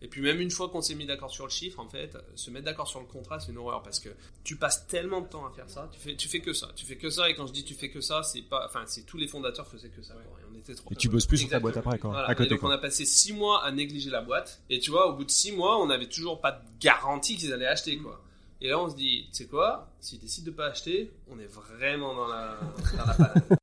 [0.00, 2.50] Et puis même une fois qu'on s'est mis d'accord sur le chiffre, en fait, se
[2.52, 4.08] mettre d'accord sur le contrat, c'est une horreur parce que
[4.44, 6.86] tu passes tellement de temps à faire ça, tu fais, tu fais que ça, tu
[6.86, 7.28] fais que ça.
[7.28, 9.66] Et quand je dis tu fais que ça, c'est pas, enfin, c'est tous les fondateurs
[9.66, 10.14] faisaient que ça.
[10.14, 10.38] quoi.
[10.40, 10.88] Et on était trop.
[10.92, 12.10] Et tu bosses plus sur ta boîte après, quoi.
[12.10, 12.28] Voilà.
[12.28, 12.68] À Et côté, donc quoi.
[12.70, 14.62] on a passé six mois à négliger la boîte.
[14.70, 17.52] Et tu vois, au bout de six mois, on n'avait toujours pas de garantie qu'ils
[17.52, 18.22] allaient acheter, quoi.
[18.60, 21.46] Et là, on se dit, tu sais quoi S'ils décident de pas acheter, on est
[21.46, 22.58] vraiment dans la,
[22.96, 23.42] dans la panade.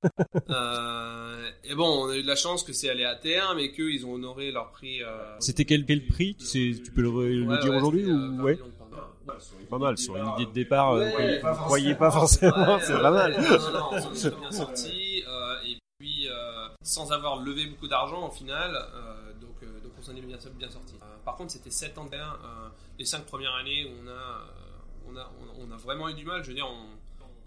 [0.49, 3.71] Euh, et bon, on a eu de la chance que c'est allé à terme et
[3.71, 5.01] qu'ils ont honoré leur prix.
[5.03, 8.15] euh, C'était quel, quel prix tu, sais, tu peux le, ouais, dire ouais, aujourd'hui ou
[8.15, 8.59] euh, 20 ouais.
[9.69, 10.91] Pas mal sur une idée de départ.
[10.93, 13.31] euh, Ouais, vous ne croyez pas forcément, Ouais, c'est pas mal.
[13.41, 15.23] Non, non, on s'en est bien sorti.
[15.27, 19.93] euh, et puis, euh, sans avoir levé beaucoup d'argent au final, euh, donc, euh, donc
[19.99, 20.93] on s'en est bien, bien sorti.
[21.01, 22.39] Euh, par contre, c'était 7 ans derrière.
[22.43, 22.67] euh,
[22.99, 24.45] les 5 premières années, euh, on, a,
[25.11, 26.43] on, a, on a vraiment eu du mal.
[26.43, 26.95] Je veux dire, on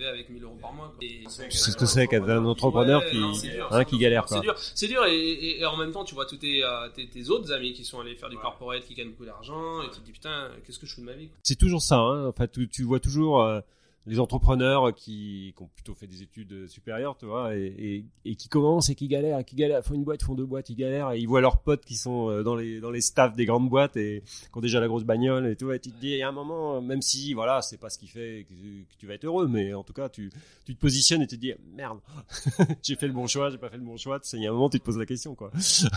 [0.05, 0.95] avec 1000 euros par mois.
[1.01, 4.29] C'est ce que c'est qu'être un entrepreneur Ouais, qui, non, c'est dur, hein, qui galère.
[4.29, 6.89] C'est dur, c'est dur et, et- et en même temps tu vois tous tes, euh,
[6.91, 9.87] tes, tes autres amis qui sont allés faire du corporate, qui gagnent beaucoup d'argent et
[9.91, 11.29] tu te dis putain qu'est-ce que je fais de ma vie.
[11.43, 11.97] C'est toujours ça.
[11.97, 12.27] Hein.
[12.29, 13.61] En fait, tu, tu vois toujours euh,
[14.07, 18.49] les entrepreneurs qui, qui ont plutôt fait des études supérieures, tu vois, et, et, qui
[18.49, 21.19] commencent et qui galèrent, qui galèrent, font une boîte, font deux boîtes, ils galèrent, et
[21.19, 23.97] ils voient leurs potes qui sont euh, dans les dans les staffs des grandes boîtes
[23.97, 25.71] et qui ont déjà la grosse bagnole et tout.
[25.73, 27.99] Et tu te dis, il y a un moment, même si voilà, c'est pas ce
[27.99, 28.55] qui fait que,
[28.99, 30.31] tu vas être heureux, mais en tout cas, tu
[30.65, 31.99] tu te positionnes et tu te dis, merde,
[32.83, 34.19] j'ai fait le bon choix, j'ai pas fait le bon choix.
[34.23, 35.51] Sais, Il y a un moment, tu te poses la question, quoi.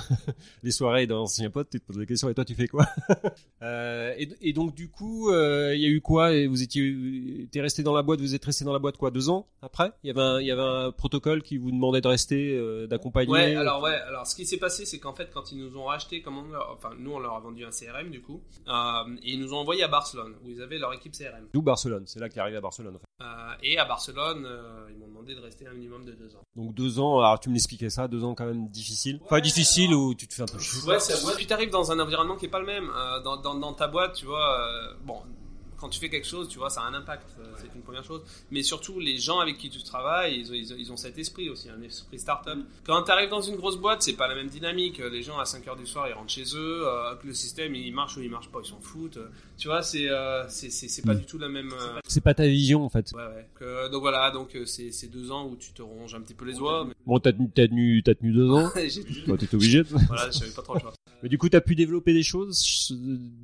[0.64, 2.88] les soirées d'anciens potes, tu te poses la question, et toi, tu fais quoi?
[3.64, 6.32] Euh, et, donc du coup, euh, il y a eu quoi?
[6.48, 9.48] Vous étiez, t'es resté dans boîte, vous êtes resté dans la boîte quoi, deux ans
[9.62, 9.92] après?
[10.04, 12.88] Il y avait un, il y avait un protocole qui vous demandait de rester, euh,
[12.88, 13.32] d'accompagner.
[13.32, 15.86] Ouais, alors ouais, alors ce qui s'est passé, c'est qu'en fait, quand ils nous ont
[15.86, 19.16] racheté, comme on leur- enfin nous on leur a vendu un CRM du coup, euh,
[19.24, 21.48] et ils nous ont envoyé à Barcelone où ils avaient leur équipe CRM.
[21.54, 22.96] D'où Barcelone, c'est là qu'il est arrivé à Barcelone.
[22.96, 23.06] En fait.
[23.26, 26.42] Euh, et à Barcelone, euh, ils m'ont demandé de rester un minimum de deux ans.
[26.56, 29.20] Donc deux ans, alors tu me l'expliquais ça, deux ans quand même difficile.
[29.24, 30.82] Enfin difficile où tu te fais un peu chier.
[30.88, 31.34] Ouais, ouais.
[31.36, 32.90] Puis t'arrives dans un environnement qui est pas le même.
[32.96, 35.18] Euh, dans, dans, dans ta boîte, tu vois, euh, bon,
[35.82, 37.28] quand tu fais quelque chose, tu vois, ça a un impact.
[37.40, 38.22] euh, c'est une première chose.
[38.52, 41.70] Mais surtout, les gens avec qui tu travailles, ils ils ils ont cet esprit aussi,
[41.70, 42.60] un esprit start-up.
[42.86, 45.00] Quand t'arrives dans une grosse boîte, c'est pas la même dynamique.
[45.00, 46.88] Les gens à 5 heures du soir, ils rentrent chez eux.
[46.88, 49.20] euh, le système, il marche ou il marche pas, ils s'en foutent.
[49.62, 51.20] Tu vois, c'est euh, c'est pas Mm.
[51.20, 51.70] du tout la même.
[51.72, 53.12] euh, C'est pas ta vision en fait.
[53.14, 53.48] Ouais, ouais.
[53.54, 56.34] Que- donc voilà, donc euh, c'est c'est deux ans où tu te ronges un petit
[56.34, 56.88] peu les doigts.
[57.06, 58.72] Bon, t'as tenu, t'as tenu, t'as tenu deux ans.
[59.28, 59.84] Bon, t'étais obligé.
[60.08, 60.94] voilà, j'avais pas trop le choix.
[61.22, 62.92] Mais du coup, t'as pu développer des choses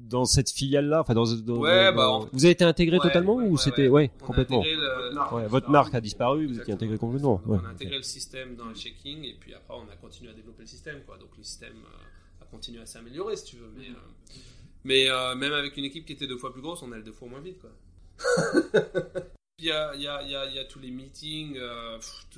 [0.10, 3.04] dans cette filiale-là, enfin dans, dans- Ouais, dans- bah, en- vous avez été intégré Ouais,
[3.04, 4.10] totalement ouais, ou ouais, c'était ouais.
[4.20, 4.62] complètement.
[4.62, 7.44] intégré le- Ouais, votre marque a disparu, vous étiez intégré complètement.
[7.46, 7.60] Ouais.
[7.62, 10.34] On a intégré le système dans le checking et puis après on a continué à
[10.34, 11.20] développer le système quoi.
[11.20, 13.70] Donc le système euh, a continué à s'améliorer si tu veux.
[13.78, 13.94] Mais, euh,
[14.84, 17.12] mais euh, même avec une équipe qui était deux fois plus grosse, on allait deux
[17.14, 17.72] fois moins vite quoi.
[19.60, 21.58] Il y a, il y, a, il y, a, il y a tous les meetings,
[21.58, 21.98] euh,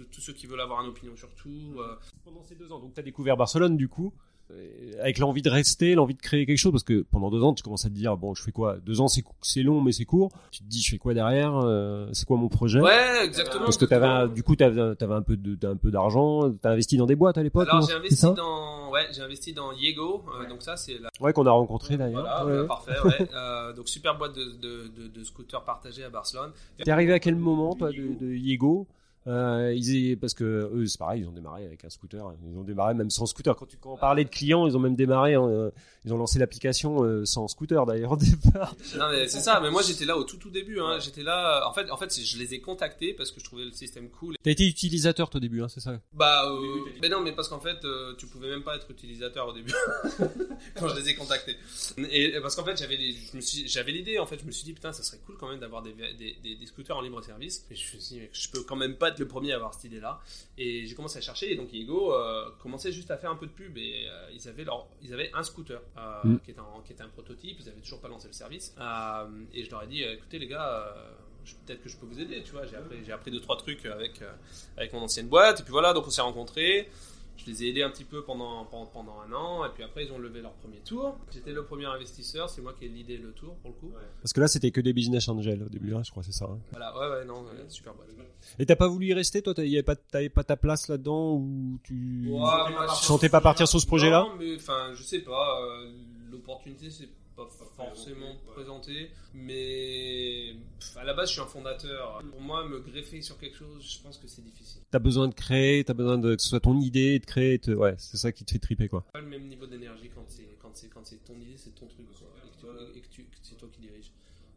[0.09, 1.75] tous ceux qui veulent avoir une opinion sur tout.
[1.77, 1.97] euh.
[2.23, 4.28] Pendant ces deux ans, donc t'as découvert Barcelone du coup, euh,
[5.01, 7.63] avec l'envie de rester, l'envie de créer quelque chose, parce que pendant deux ans, tu
[7.63, 8.77] commences à te dire bon, je fais quoi?
[8.85, 10.31] Deux ans, c'est long, mais c'est court.
[10.51, 11.55] Tu te dis, je fais quoi derrière?
[11.55, 12.81] Euh, C'est quoi mon projet?
[12.81, 13.65] Ouais, exactement.
[13.65, 16.51] Parce que t'avais, du coup, t'avais, t'avais un peu de, un peu d'argent.
[16.61, 17.67] T'as investi dans des boîtes à l'époque.
[17.71, 21.33] Alors j'ai investi dans, ouais, j'ai investi dans Yego, euh, donc ça c'est la Ouais,
[21.33, 22.21] qu'on a rencontré d'ailleurs.
[22.21, 23.27] Voilà, Ouais, bah, parfait, ouais.
[23.35, 26.51] Euh, donc super boîte de, de, de, de scooters partagés à Barcelone.
[26.83, 28.87] T'es arrivé à quel moment, toi, de, de Yego?
[29.27, 32.33] Euh, ils, parce que eux, c'est pareil, ils ont démarré avec un scooter.
[32.51, 33.55] Ils ont démarré même sans scooter.
[33.55, 35.35] Quand, tu, quand on parlait de clients, ils ont même démarré.
[35.35, 35.69] euh,
[36.05, 38.73] ils ont lancé l'application euh, sans scooter d'ailleurs au départ.
[38.97, 40.79] Non mais c'est ça, mais moi j'étais là au tout tout début.
[40.79, 40.97] Hein.
[40.99, 43.71] J'étais là, en fait, en fait, je les ai contactés parce que je trouvais le
[43.71, 44.35] système cool.
[44.41, 45.99] T'as été utilisateur toi, au début, hein, c'est ça?
[46.13, 49.47] Bah, euh, mais non, mais parce qu'en fait, euh, tu pouvais même pas être utilisateur
[49.49, 49.73] au début
[50.75, 51.55] quand je les ai contactés.
[52.09, 54.19] Et et parce qu'en fait, j'avais l'idée.
[54.19, 56.35] En fait, je me suis dit putain, ça serait cool quand même d'avoir des, des,
[56.41, 57.65] des, des scooters en libre service.
[57.71, 59.73] Et je me suis dit, je peux quand même pas être le premier à avoir
[59.73, 60.19] cette idée-là.
[60.57, 61.51] Et j'ai commencé à chercher.
[61.51, 63.77] Et donc Yego euh, commençait juste à faire un peu de pub.
[63.77, 66.39] Et euh, ils avaient leur, ils avaient un scooter euh, Mm.
[66.39, 67.57] qui était un, qui était un prototype.
[67.59, 68.75] Ils avaient toujours pas lancé le service.
[68.79, 70.93] Euh, et je leur ai dit, écoutez les gars.
[71.65, 72.65] Peut-être que je peux vous aider, tu vois.
[72.67, 74.31] J'ai appris, j'ai appris deux trois trucs avec euh,
[74.77, 75.61] avec mon ancienne boîte.
[75.61, 76.87] Et puis voilà, donc on s'est rencontrés.
[77.39, 80.05] Je les ai aidés un petit peu pendant, pendant, pendant un an, et puis après
[80.05, 81.17] ils ont levé leur premier tour.
[81.31, 83.93] J'étais le premier investisseur, c'est moi qui ai l'idée le tour pour le coup.
[84.21, 86.45] Parce que là, c'était que des business angels au début, hein, je crois, c'est ça.
[86.45, 86.59] hein.
[86.71, 88.09] Voilà, ouais, ouais, non, ouais, super boîte.
[88.59, 89.53] Et t'as pas voulu y rester, toi?
[89.53, 92.39] T'avais pas, t'avais pas ta place là-dedans ou tu Ouais,
[92.99, 94.27] tu sentais pas partir sur ce projet-là?
[94.29, 95.91] Non, mais enfin, je sais pas, euh,
[96.31, 97.09] l'opportunité s'est
[97.47, 102.21] pas forcément présentée, mais pff, à la base je suis un fondateur.
[102.29, 104.81] Pour moi, me greffer sur quelque chose, je pense que c'est difficile.
[104.91, 107.71] T'as besoin de créer, t'as besoin de que ce soit ton idée, de créer, te-
[107.71, 109.03] ouais, c'est ça qui te fait triper, quoi.
[109.13, 111.87] pas le même niveau d'énergie quand c'est quand c'est quand c'est ton idée, c'est ton
[111.87, 112.57] truc quoi, et que,
[112.93, 114.11] tu- et que tu- que c'est toi qui dirige.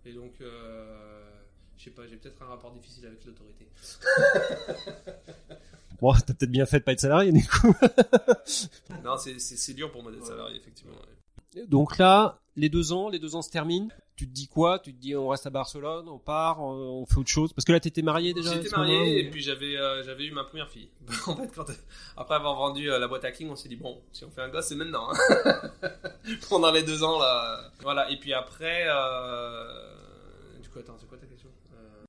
[0.05, 1.31] Et donc, euh,
[1.79, 3.69] je sais pas, j'ai peut-être un rapport difficile avec l'autorité.
[6.01, 7.73] Bon, t'as peut-être bien fait de pas être salarié, du coup.
[9.05, 10.95] non, c'est c'est c'est dur pour moi d'être salarié effectivement.
[11.55, 11.65] ouais.
[11.69, 13.89] Donc là, les deux ans, les deux ans se terminent.
[14.15, 14.79] Tu te dis quoi?
[14.79, 17.53] Tu te dis on reste à Barcelone, on part, on on fait autre chose?
[17.53, 20.33] Parce que là, t'étais marié déjà à J'étais marié et puis j'avais euh, j'avais eu
[20.33, 20.89] ma première fille.
[21.27, 21.65] en fait, quand,
[22.17, 24.49] après avoir vendu euh, la boîte hacking, on s'est dit bon, si on fait un
[24.49, 25.09] gosse, c'est maintenant.
[25.11, 25.61] hein.
[26.51, 28.11] Pendant les deux ans là, voilà.
[28.11, 29.67] Et puis après, euh,
[30.63, 31.49] du quoi, attends, c'est quoi ta question?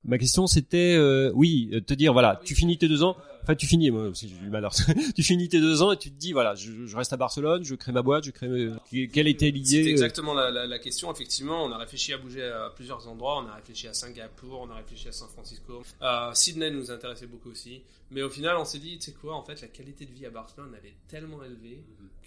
[0.06, 1.00] Ma question c'était,
[1.34, 4.36] oui, te dire voilà, tu finis tes deux ans, enfin tu finis, moi aussi j'ai
[4.38, 4.70] du mal, à-
[5.16, 7.64] tu finis tes deux ans et tu te dis voilà, je, je reste à Barcelone,
[7.64, 10.80] je crée ma boîte, je crée, mes- quelle était l'idée euh, exactement la, la- la
[10.80, 11.12] question.
[11.14, 13.38] Effectivement, on a réfléchi à bouger à plusieurs endroits.
[13.44, 15.84] On a réfléchi à Singapour, on a réfléchi à San Francisco.
[16.02, 17.82] Euh, Sydney nous intéressait beaucoup aussi.
[18.12, 20.26] Mais au final, on s'est dit, tu sais quoi, en fait, la qualité de vie
[20.26, 21.84] à Barcelone, elle est tellement élevée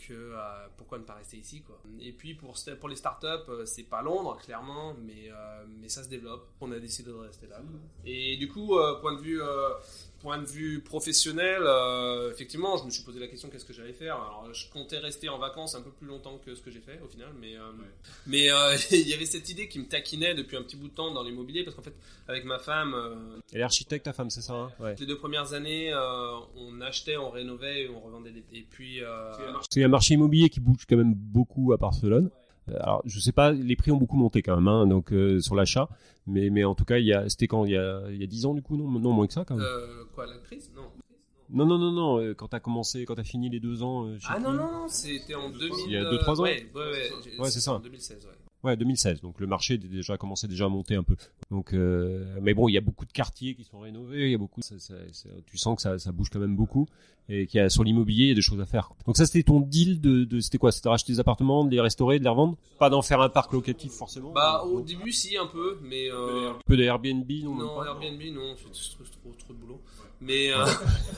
[0.09, 0.39] que euh,
[0.77, 1.81] pourquoi ne pas rester ici, quoi?
[2.01, 3.27] Et puis pour, pour les startups,
[3.67, 6.49] c'est pas Londres, clairement, mais, euh, mais ça se développe.
[6.61, 7.57] On a décidé de rester là.
[7.57, 7.81] quoi.
[8.05, 9.41] Et du coup, euh, point de vue.
[10.27, 13.93] Point de vue professionnel, euh, effectivement, je me suis posé la question qu'est-ce que j'allais
[13.93, 14.17] faire?
[14.17, 16.99] Alors, je comptais rester en vacances un peu plus longtemps que ce que j'ai fait
[17.05, 17.61] au final, mais euh,
[18.27, 20.95] mais euh, il y avait cette idée qui me taquinait depuis un petit bout de
[20.95, 21.95] temps dans l'immobilier parce qu'en fait,
[22.27, 24.73] avec ma femme, euh, Elle est architecte ta femme, c'est ça hein?
[24.81, 24.97] Ouais.
[24.99, 28.43] les deux premières années, euh, on achetait, on rénovait, et on revendait des.
[28.53, 32.31] Et puis, euh, a un marché immobilier qui bouge quand même beaucoup à Barcelone.
[32.69, 35.55] Alors, je sais pas, les prix ont beaucoup monté quand même, hein, donc euh, sur
[35.55, 35.89] l'achat.
[36.27, 38.25] Mais, mais en tout cas, il y a, c'était quand il y a, il y
[38.25, 39.65] a 10 ans du coup, non, non moins que ça quand même.
[39.65, 40.71] euh, quoi, la crise?
[40.75, 40.83] Non.
[41.49, 42.21] Non, non, non, non.
[42.21, 44.07] euh, Quand t'as commencé, quand t'as fini les deux ans.
[44.09, 45.71] euh, Ah non, non, non, c'était en 2000.
[45.87, 47.39] Il y a deux, trois ans Ouais, ouais, ouais.
[47.39, 47.75] Ouais, c'est ça.
[47.75, 48.33] En 2016, ouais.
[48.67, 49.21] Ouais, 2016.
[49.21, 51.15] Donc le marché déjà commençait déjà à monter un peu.
[51.53, 54.25] Donc, euh, mais bon, il y a beaucoup de quartiers qui sont rénovés.
[54.25, 54.61] Il y a beaucoup.
[54.61, 56.87] ça- ça- ça- tu sens que ça, ça bouge quand même beaucoup
[57.29, 58.91] et qu'il y a sur l'immobilier il y a des choses à faire.
[59.07, 60.73] Donc ça, c'était ton deal de, de c'était quoi?
[60.73, 62.57] C'était de racheter des appartements, de les restaurer, de les revendre?
[62.79, 64.33] Pas d'en faire un parc locatif forcément?
[64.33, 64.73] Bah, Non.
[64.75, 66.11] au début, si, un peu, mais.
[66.11, 69.59] euh, un peu de Airbnb, non, Non, pas Airbnb, non, c'est trop, trop, trop de
[69.59, 69.81] boulot.
[70.21, 70.65] Mais, euh,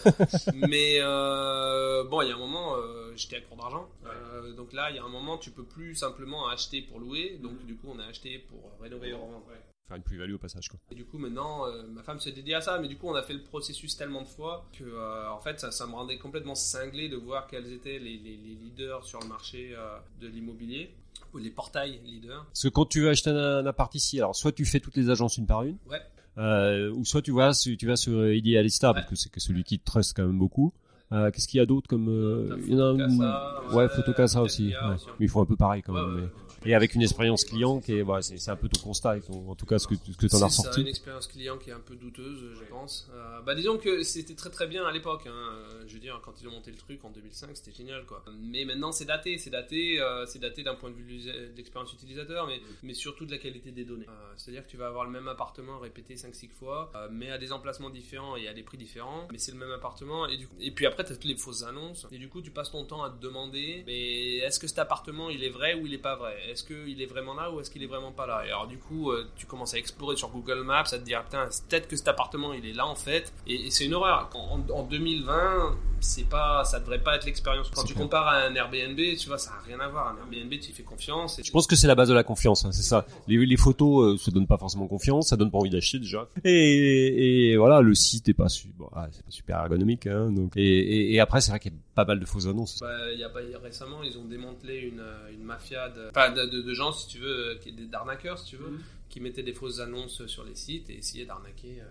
[0.54, 3.88] mais euh, bon, il y a un moment, euh, j'étais à court d'argent.
[4.06, 7.38] Euh, donc là, il y a un moment, tu peux plus simplement acheter pour louer.
[7.42, 9.42] Donc du coup, on a acheté pour rénover et revendre.
[9.86, 10.78] Faire une plus-value au passage, quoi.
[10.90, 12.78] Et du coup, maintenant, euh, ma femme se dédie à ça.
[12.78, 15.58] Mais du coup, on a fait le processus tellement de fois que, euh, en fait,
[15.60, 19.18] ça, ça me rendait complètement cinglé de voir quels étaient les, les- les leaders sur
[19.20, 20.90] le marché euh, de l'immobilier,
[21.32, 22.44] ou les portails leaders.
[22.46, 24.96] Parce que quand tu veux acheter un, un appart ici, alors soit tu fais toutes
[24.96, 26.02] les agences une par une, Ouais.
[26.38, 29.64] Euh, ou soit tu vas, sur- tu vas sur Idealista, parce que c'est que celui
[29.64, 30.72] qui te trust quand même beaucoup.
[31.10, 34.42] Euh, Qu'est-ce qu'il y a d'autre comme euh, il y en a un- ouais, Photocasa
[34.42, 34.68] aussi.
[34.68, 34.96] Ouais.
[35.18, 36.04] Mais ils font un peu pareil quand même.
[36.16, 36.28] mais-
[36.64, 39.54] Et avec une expérience client qui est, voilà, c'est c'est un peu ton constat, en
[39.54, 40.80] tout cas ce que ce que t'en as C'est ça, ressorti.
[40.82, 43.08] une expérience client qui est un peu douteuse, je pense.
[43.14, 45.26] Euh, bah disons que c'était très très bien à l'époque.
[45.26, 45.30] hein.
[45.32, 48.24] Euh, Je veux dire, quand ils ont monté le truc en 2005, c'était génial, quoi.
[48.40, 51.92] Mais maintenant, c'est daté, c'est daté, euh, c'est daté d'un point de vue de l'expérience
[51.92, 54.06] utilisateur, mais mais surtout de la qualité des données.
[54.08, 57.38] Euh, C'est-à-dire que tu vas avoir le même appartement répété 5-6 fois, euh, mais à
[57.38, 59.28] des emplacements différents et à des prix différents.
[59.32, 61.62] Mais c'est le même appartement et du coup, et puis après, t'as toutes les fausses
[61.62, 62.06] annonces.
[62.10, 65.30] Et du coup, tu passes ton temps à te demander, mais est-ce que cet appartement,
[65.30, 66.36] il est vrai ou il est pas vrai?
[66.48, 68.42] Est-ce qu'il est vraiment là ou est-ce qu'il est vraiment pas là?
[68.46, 71.22] Et alors du coup, euh, tu commences à explorer sur Google Maps, à te dire,
[71.24, 73.32] putain, peut-être que cet appartement, il est là en fait.
[73.46, 74.30] Et, et c'est une horreur.
[74.34, 77.70] En, en 2020, c'est pas, ça devrait pas être l'expérience.
[77.74, 78.04] Quand tu clair.
[78.04, 80.08] compares à un Airbnb, tu vois, ça a rien à voir.
[80.08, 81.38] Un Airbnb, tu y fais confiance.
[81.38, 83.04] Et Je pense que c'est la base de la confiance, hein, c'est ça.
[83.26, 86.28] Les, les photos, euh, ça donne pas forcément confiance, ça donne pas envie d'acheter déjà.
[86.44, 90.52] Et, et voilà, le site est pas, su- bon, ah, pas super ergonomique, hein, donc.
[90.56, 92.78] Et, après, c'est vrai qu'il y a pas mal de fausses annonces.
[92.80, 96.30] Bah, il y a pas récemment, ils ont démantelé une, euh, une mafia de, enfin,
[96.46, 97.54] de, de- de gens, si tu veux, euh,
[97.90, 98.78] d'arnaqueurs, si tu veux,
[99.10, 101.84] qui mettaient des fausses annonces sur les sites et essayaient d'arnaquer euh,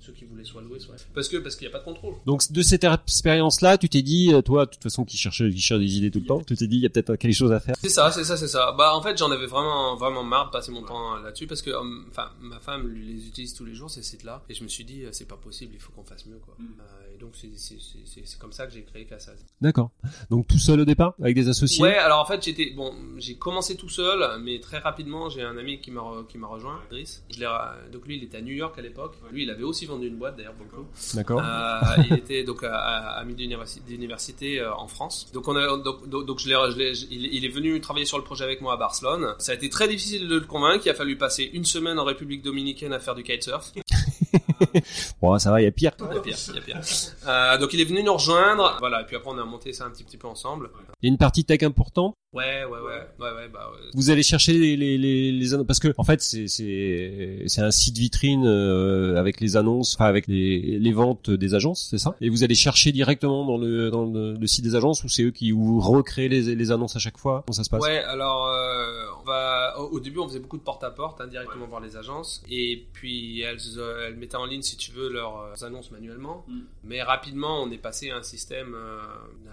[0.00, 0.94] ceux qui voulaient soit louer, soit.
[1.14, 2.14] Parce que parce qu'il n'y a pas de contrôle.
[2.24, 5.60] Donc de cette expérience-là, tu t'es dit, euh, toi, de toute façon, qui cherchais, qui
[5.60, 7.52] cherche des idées tout le temps, tu t'es dit, il y a peut-être quelque chose
[7.52, 7.74] à faire.
[7.80, 8.72] C'est ça, c'est ça, c'est ça.
[8.78, 11.70] Bah en fait, j'en avais vraiment vraiment marre de passer mon temps là-dessus parce que
[12.08, 15.02] enfin ma femme les utilise tous les jours ces sites-là et je me suis dit
[15.12, 16.56] c'est pas possible, il faut qu'on fasse mieux quoi.
[16.60, 19.36] Euh, et donc c'est comme ça que j'ai créé Cassaz.
[19.60, 19.90] D'accord.
[20.30, 21.82] Donc tout seul au départ, avec des associés.
[21.82, 25.56] Ouais, alors en fait, j'étais bon, j'ai commencé tout seul, mais très rapidement, j'ai un
[25.58, 27.22] ami qui m'a re- qui m'a rejoint, Driss.
[27.30, 29.14] Je l'ai ra- donc lui, il était à New York à l'époque.
[29.32, 30.86] Lui, il avait aussi vendu une boîte d'ailleurs pour le coup.
[31.14, 31.40] D'accord.
[31.44, 35.30] Euh, il était donc à, à, à d'université euh, en France.
[35.32, 37.80] Donc on a donc, donc, donc je l'ai je l'ai- je- il, il est venu
[37.80, 39.34] travailler sur le projet avec moi à Barcelone.
[39.38, 40.86] Ça a été très difficile de le convaincre.
[40.86, 43.72] Il a fallu passer une semaine en République dominicaine à faire du kitesurf.
[45.20, 45.92] Bon, ça va, il y a pire.
[45.98, 46.80] Il y a pire, il y a pire.
[47.26, 48.76] Euh, donc il est venu nous rejoindre.
[48.80, 50.70] Voilà, et puis après on a monté ça un petit, petit peu ensemble.
[51.02, 52.14] Il y a une partie tech importante.
[52.34, 53.88] Ouais, ouais, ouais, ouais, ouais, bah ouais.
[53.94, 57.62] Vous allez chercher les les les, les annonces parce que en fait c'est c'est c'est
[57.62, 61.98] un site vitrine euh, avec les annonces, enfin avec les les ventes des agences, c'est
[61.98, 62.14] ça?
[62.20, 65.22] Et vous allez chercher directement dans le dans le, le site des agences ou c'est
[65.22, 67.44] eux qui vous recréent les les annonces à chaque fois?
[67.46, 67.82] Comment ça se passe?
[67.82, 71.66] Ouais, alors euh, va au, début on faisait beaucoup de porte à porte hein, directement
[71.66, 72.42] voir les agences.
[72.50, 76.46] Et puis elles, euh, elles mettaient en ligne si tu veux leurs euh, annonces manuellement.
[76.82, 79.00] Mais rapidement on est passé à un système euh,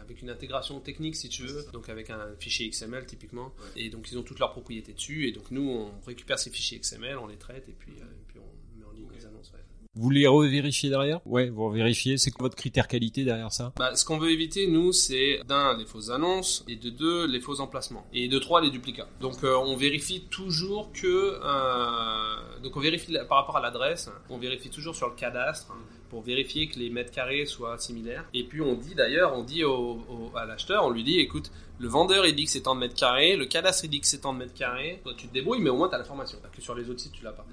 [0.01, 3.53] avec une intégration technique si tu veux, donc avec un fichier XML typiquement.
[3.75, 5.27] Et donc ils ont toutes leurs propriétés dessus.
[5.27, 7.67] Et donc nous on récupère ces fichiers XML, on les traite.
[7.69, 9.51] Et puis, euh, et puis on met en ligne les annonces.
[9.53, 9.84] ouais.
[9.97, 11.21] Vous les revérifiez derrière?
[11.25, 12.17] Ouais, vous revérifiez.
[12.17, 13.71] C'est quoi votre critère qualité derrière ça?
[13.77, 17.39] Bah, ce qu'on veut éviter, nous, c'est d'un, les fausses annonces, et de deux, les
[17.39, 19.07] faux emplacements, et de trois, les duplicats.
[19.21, 24.37] Donc, euh, on vérifie toujours que, euh, donc on vérifie par rapport à l'adresse, on
[24.37, 25.79] vérifie toujours sur le cadastre hein,
[26.09, 28.25] pour vérifier que les mètres carrés soient similaires.
[28.33, 31.51] Et puis, on dit d'ailleurs, on dit au, au- à l'acheteur, on lui dit, écoute,
[31.77, 34.07] le vendeur il dit que c'est tant de mètres carrés, le cadastre il dit que
[34.07, 34.99] c'est tant de mètres carrés.
[35.03, 36.37] Toi tu te débrouilles, mais au moins tu as l'information.
[36.41, 37.45] Parce que sur les autres sites tu l'as pas.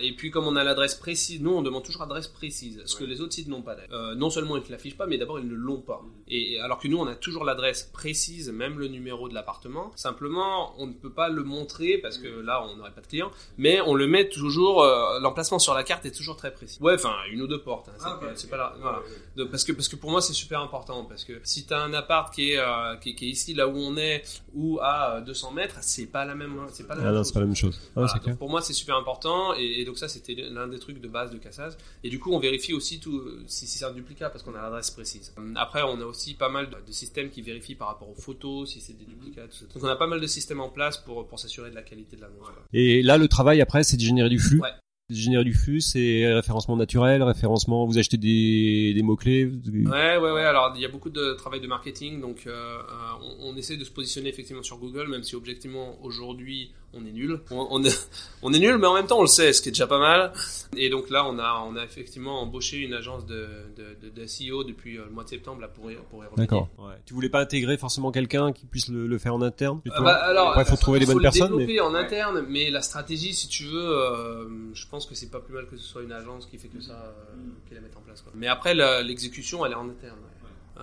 [0.00, 3.04] Et puis comme on a l'adresse précise, nous on demande toujours adresse précise, ce que
[3.04, 3.76] les autres sites n'ont pas.
[3.92, 6.02] Euh, non seulement ils ne te l'affichent pas, mais d'abord ils ne l'ont pas.
[6.28, 9.92] Et et alors que nous on a toujours l'adresse précise, même le numéro de l'appartement.
[9.96, 13.30] Simplement on ne peut pas le montrer parce que là on n'aurait pas de clients,
[13.58, 14.82] mais on le met toujours.
[14.82, 16.78] euh, L'emplacement sur la carte est toujours très précis.
[16.80, 17.88] Ouais, enfin une ou deux portes.
[17.88, 18.18] hein, c'est Ah,
[18.50, 18.74] pas, là.
[18.80, 19.02] Voilà.
[19.36, 21.92] De- parce que parce que pour moi c'est super important parce que si t'as un
[21.94, 24.22] appart qui est, euh, qui est ici là où on est
[24.54, 27.18] ou à euh, 200 mètres c'est pas la même c'est pas la Ah même non,
[27.20, 27.26] chose.
[27.28, 27.78] c'est pas la même chose.
[27.82, 28.36] Ah, Voilà, clair.
[28.36, 31.30] pour moi c'est super important et, et donc ça c'était l'un des trucs de base
[31.30, 34.30] de Cassaz et du coup on vérifie aussi tout euh, si, si c'est un duplicat
[34.30, 37.30] parce qu'on a l'adresse précise Hum, après on a aussi pas mal de, de systèmes
[37.30, 39.64] qui vérifient par rapport aux photos si c'est des duplicats tout ça.
[39.72, 42.16] donc on a pas mal de systèmes en place pour, pour s'assurer de la qualité
[42.16, 42.62] de l'annonce quoi.
[42.72, 44.60] Et là, le travail après, c'est de générer du flux.
[44.60, 44.68] Ouais.
[45.10, 47.84] Générer du flux, c'est référencement naturel, référencement.
[47.84, 49.44] Vous achetez des, des mots clés.
[49.46, 50.44] Ouais, ouais, ouais.
[50.44, 53.84] Alors, il y a beaucoup de travail de marketing, donc euh, euh, on essaie de
[53.84, 57.40] se positionner effectivement sur Google, même si objectivement aujourd'hui on est nul.
[57.50, 58.08] On, on est,
[58.42, 59.98] on est nul, mais en même temps on le sait, ce qui est déjà pas
[59.98, 60.32] mal.
[60.76, 64.26] Et donc là, on a, on a effectivement embauché une agence de, de, de, de
[64.26, 66.26] SEO depuis euh, le mois de septembre là pour y, pour y.
[66.36, 66.68] D'accord.
[66.78, 66.94] Ouais.
[67.06, 70.14] Tu voulais pas intégrer forcément quelqu'un qui puisse le, le faire en interne Ah bah,
[70.14, 71.48] alors, Après, faut trouver les bonnes le personnes.
[71.50, 71.80] développer Mais...
[71.80, 75.54] en interne, mais la stratégie, si tu veux, euh, je pense que c'est pas plus
[75.54, 77.34] mal que ce soit une agence qui fait que ça, euh,
[77.68, 78.20] qui la mette en place.
[78.22, 78.32] Quoi.
[78.36, 80.18] Mais après, l'exécution, elle est en interne.
[80.18, 80.82] ouais.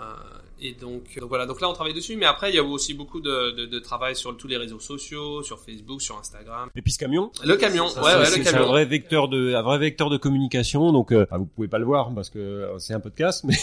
[0.61, 2.63] Euh, et donc, donc voilà, donc là on travaille dessus, mais après il y a
[2.63, 6.69] aussi beaucoup de, de, de travail sur tous les réseaux sociaux, sur Facebook, sur Instagram.
[6.75, 8.67] Et puis ce camion, Le camion, Ça, ouais, c'est- ouais, le c'est un camion.
[8.67, 10.91] vrai vecteur de, un vrai vecteur de communication.
[10.91, 13.55] Donc, euh, bah, vous pouvez pas le voir parce que euh, c'est un podcast, mais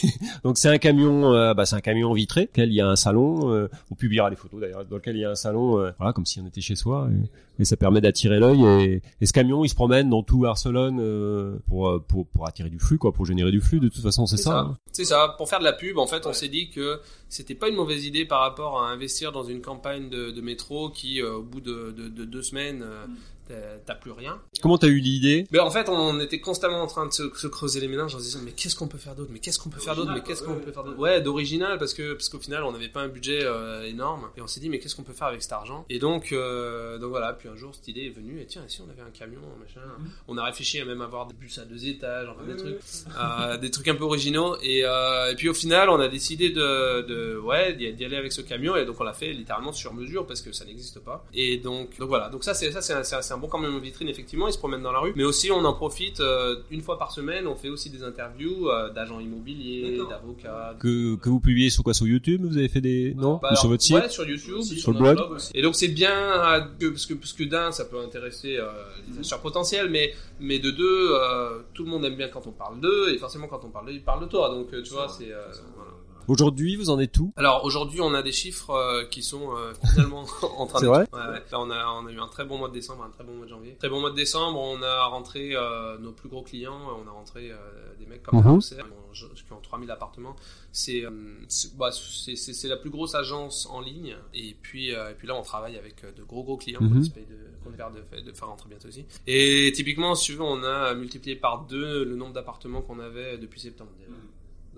[0.44, 2.96] donc c'est un camion, euh, bah, c'est un camion vitré, auquel il y a un
[2.96, 3.52] salon.
[3.52, 6.12] euh, on publiera les photos d'ailleurs, dans lequel il y a un salon, euh, voilà,
[6.12, 7.08] comme si on était chez soi.
[7.10, 8.64] Et, et ça permet d'attirer l'œil.
[8.64, 12.48] Et, et ce camion, il se promène dans tout Barcelone euh, pour, euh, pour pour
[12.48, 13.78] attirer du flux, quoi, pour générer du flux.
[13.78, 14.58] De toute façon, c'est ça.
[14.58, 14.78] hein.
[14.92, 15.34] C'est ça.
[15.38, 16.83] Pour faire de la pub, en fait, on s'est dit que
[17.28, 21.20] c'était pas une mauvaise idée par rapport à investir dans une campagne de, métro qui,
[21.20, 23.06] euh, au bout de, de, de deux semaines, euh,
[23.48, 24.40] t'as- plus rien.
[24.60, 25.46] Comment t'as eu l'idée?
[25.52, 28.18] Mais en fait, on était constamment en train de se, se creuser les méninges en
[28.18, 29.30] se disant mais qu'est-ce qu'on peut faire d'autre?
[29.32, 30.10] Mais qu'est-ce qu'on peut faire d'autre?
[30.12, 32.88] Mais qu'est-ce qu'on peut faire d'autre Ouais, d'original parce que parce qu'au final, on n'avait
[32.88, 35.42] pas un budget euh, énorme et on s'est dit mais qu'est-ce qu'on peut faire avec
[35.42, 35.84] cet argent?
[35.88, 37.32] Et donc euh, donc voilà.
[37.34, 39.40] Puis un jour, cette idée est venue et tiens, et si on avait un camion,
[39.60, 39.80] machin?
[40.28, 42.78] On a réfléchi à même avoir des bus à deux étages, enfin des trucs,
[43.18, 44.56] euh, des trucs un peu originaux.
[44.62, 48.16] Et, euh, et puis au final, on a décidé de, de ouais d'y d'y aller
[48.16, 50.98] avec ce camion et donc on l'a fait littéralement sur mesure parce que ça n'existe
[51.00, 51.24] pas.
[51.32, 52.28] Et donc donc voilà.
[52.28, 54.46] Donc ça c'est ça c'est un, c'est un- c'est un bon camion vitrine effectivement.
[54.48, 57.10] Il se promène dans la rue, mais aussi on en profite euh, une fois par
[57.12, 57.46] semaine.
[57.46, 60.76] On fait aussi des interviews euh, d'agents immobiliers, d'avocats.
[60.80, 61.94] que que vous publiez sur quoi?
[61.94, 63.38] Sur YouTube Vous avez fait des non?
[63.42, 63.96] Bah Ou sur votre site?
[63.96, 65.50] Ouais, sur YouTube, Sur le blog aussi.
[65.54, 68.68] Et donc c'est bien euh, que- parce que parce que d'un ça peut intéresser euh,
[69.10, 72.52] les acheteurs potentiels, mais mais de deux euh, tout le monde aime bien quand on
[72.52, 74.48] parle d'eux et forcément quand on parle d'eux, ils parlent de toi.
[74.50, 75.42] Donc tu vois c'est euh,
[75.76, 75.90] voilà.
[76.28, 77.32] Aujourd'hui, vous en êtes où?
[77.36, 80.24] Alors aujourd'hui, on a des chiffres euh, qui sont euh, finalement
[80.56, 80.90] en train C'est de.
[80.90, 81.06] vrai?
[81.12, 81.42] Ouais, ouais.
[81.52, 83.34] Là, on a on a eu un très bon mois de décembre, un très bon
[83.34, 83.76] mois de janvier.
[83.78, 87.10] Très bon mois de décembre, on a rentré euh, nos plus gros clients, on a
[87.10, 87.56] rentré euh,
[87.98, 88.42] des mecs comme Mhm.
[88.44, 90.34] Carrousel, qui ont 3000 appartements.
[90.72, 91.10] C'est euh,
[91.48, 94.16] c'est bah, c'est c'est- c'est la plus grosse agence en ligne.
[94.32, 96.90] Et puis euh, et puis là, on travaille avec euh, de gros gros clients Mhm.
[96.94, 97.90] qu'on espère
[98.24, 99.04] de faire rentrer bientôt aussi.
[99.26, 103.38] Et typiquement, si tu veux, on a multiplié par deux le nombre d'appartements qu'on avait
[103.38, 103.90] depuis septembre.
[103.98, 104.10] déjà.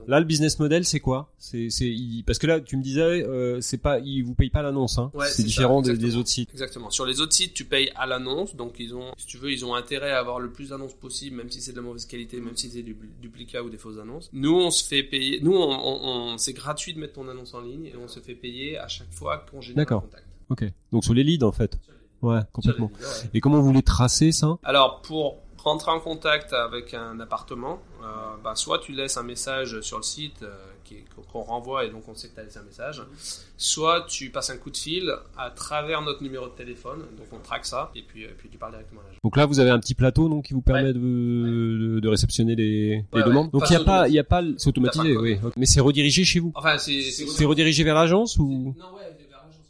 [0.06, 1.32] Là, le business model, c'est quoi?
[1.38, 1.68] C'est,
[2.26, 5.11] parce que là, tu me disais, euh, c'est pas, ils vous payent pas l'annonce, hein.
[5.14, 6.50] Ouais, c'est différent ça, des, autres sites.
[6.52, 6.90] Exactement.
[6.90, 9.64] Sur les autres sites, tu payes à l'annonce, donc ils ont, si tu veux, ils
[9.64, 12.40] ont intérêt à avoir le plus d'annonces possible, même si c'est de la mauvaise qualité,
[12.40, 14.30] même si c'est du duplicat ou des fausses annonces.
[14.32, 15.40] Nous, on se fait payer.
[15.42, 18.20] Nous, on, on- on- c'est gratuit de mettre ton annonce en ligne et on se
[18.20, 20.02] fait payer à chaque fois qu'on génère un D'accord.
[20.02, 20.24] contact.
[20.48, 20.64] Ok.
[20.92, 21.78] Donc sur les leads, en fait.
[22.22, 22.90] Ouais, complètement.
[23.00, 23.30] Ouais.
[23.35, 24.56] Et comment vous les tracez ça?
[24.62, 28.07] Alors, pour rentrer en contact avec un appartement, euh,
[28.42, 30.55] bah, soit tu laisses un message sur le site euh,
[31.33, 33.02] qu'on renvoie et donc on sait que tu as laissé un message,
[33.57, 37.38] soit tu passes un coup de fil à travers notre numéro de téléphone, donc on
[37.38, 39.18] traque ça et puis, euh, puis tu parles directement à l'agent.
[39.24, 42.55] Donc là, vous avez un petit plateau, donc qui vous permet de, de, de réceptionner
[42.55, 43.50] les, demandes.
[43.50, 45.38] Donc il y a pas, y a pas, c'est automatisé, oui.
[45.57, 46.52] Mais c'est redirigé chez vous.
[46.55, 49.15] Enfin, c'est redirigé vers l'agence ou Non, ouais,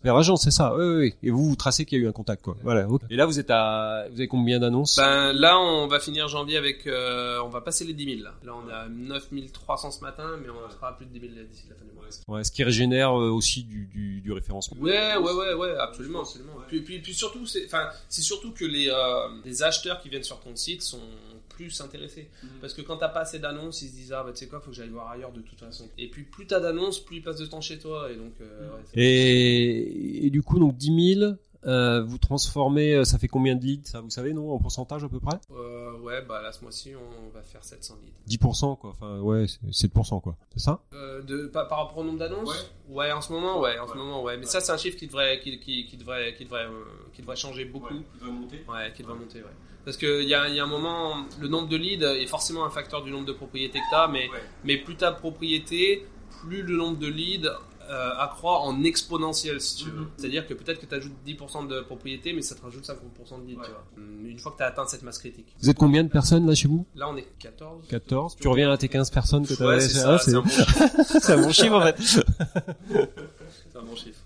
[0.06, 0.74] vers l'agence, c'est ça.
[0.74, 1.14] Oui, oui, oui.
[1.22, 2.56] Et vous, vous tracez qu'il y a eu un contact, quoi.
[2.62, 2.86] Voilà.
[3.10, 4.96] Et là, vous êtes à, vous avez combien d'annonces?
[4.96, 8.34] Ben là, on va finir janvier avec, euh, on va passer les 10 000 là.
[8.44, 11.32] Là, on est à 9300 ce matin, mais on sera à plus de 10 000
[11.50, 12.04] d'ici la fin du mois.
[12.28, 14.80] Ouais, ce qui régénère euh, aussi du, du, du référencement.
[14.80, 16.52] Ouais, ouais, ouais, ouais, absolument, absolument.
[16.68, 20.22] Puis, puis, puis surtout, c'est, enfin, c'est surtout que les, euh, les acheteurs qui viennent
[20.22, 21.00] sur ton site sont
[21.48, 22.28] plus intéressés.
[22.60, 24.60] Parce que quand t'as pas assez d'annonces, ils se disent ah bah tu sais quoi,
[24.60, 25.88] faut que j'aille voir ailleurs de toute façon.
[25.98, 28.10] Et puis plus t'as d'annonces, plus ils passent de temps chez toi.
[28.10, 31.32] Et donc, euh, ouais, c'est- Et, et du coup, donc 10 000,
[31.66, 35.02] euh, vous transformez, euh, ça fait combien de leads, ça vous savez, non, en pourcentage
[35.02, 35.36] à peu près?
[35.50, 38.38] Euh, ouais, bah là ce mois-ci, on va faire 700 leads.
[38.38, 38.90] 10%, quoi.
[38.90, 40.36] Enfin, ouais, c'est 7%, quoi.
[40.52, 40.80] C'est ça?
[40.92, 42.70] Euh, de, par, par rapport au nombre d'annonces?
[42.88, 43.10] Ouais.
[43.10, 44.36] en ce moment, ouais, en ce moment, ouais.
[44.36, 47.22] Mais ça, c'est un chiffre qui devrait, qui, qui, qui devrait, qui devrait, euh, qui
[47.22, 47.94] devrait changer beaucoup.
[47.94, 49.50] Ouais, qui devrait monter, ouais.
[49.86, 53.04] Parce qu'il y y a un moment, le nombre de leads est forcément un facteur
[53.04, 54.28] du nombre de propriétés que tu as, mais,
[54.64, 56.04] mais plus tu as de propriétés,
[56.42, 57.48] plus le nombre de leads
[57.88, 60.08] euh, accroît en exponentiel, si tu veux.
[60.16, 63.46] C'est-à-dire que peut-être que tu ajoutes 10% de propriétés, mais ça te rajoute 50% de
[63.46, 63.84] leads, tu vois.
[64.28, 65.54] Une fois que tu as atteint cette masse critique.
[65.62, 66.84] Vous êtes combien de personnes, là, chez vous?
[66.96, 67.86] Là, on est 14.
[67.86, 71.20] 14 Tu reviens à tes 15 personnes que tu Ouais, c'est un bon chiffre.
[71.20, 71.96] c'est un bon chiffre, en fait.
[73.72, 74.25] C'est un bon chiffre.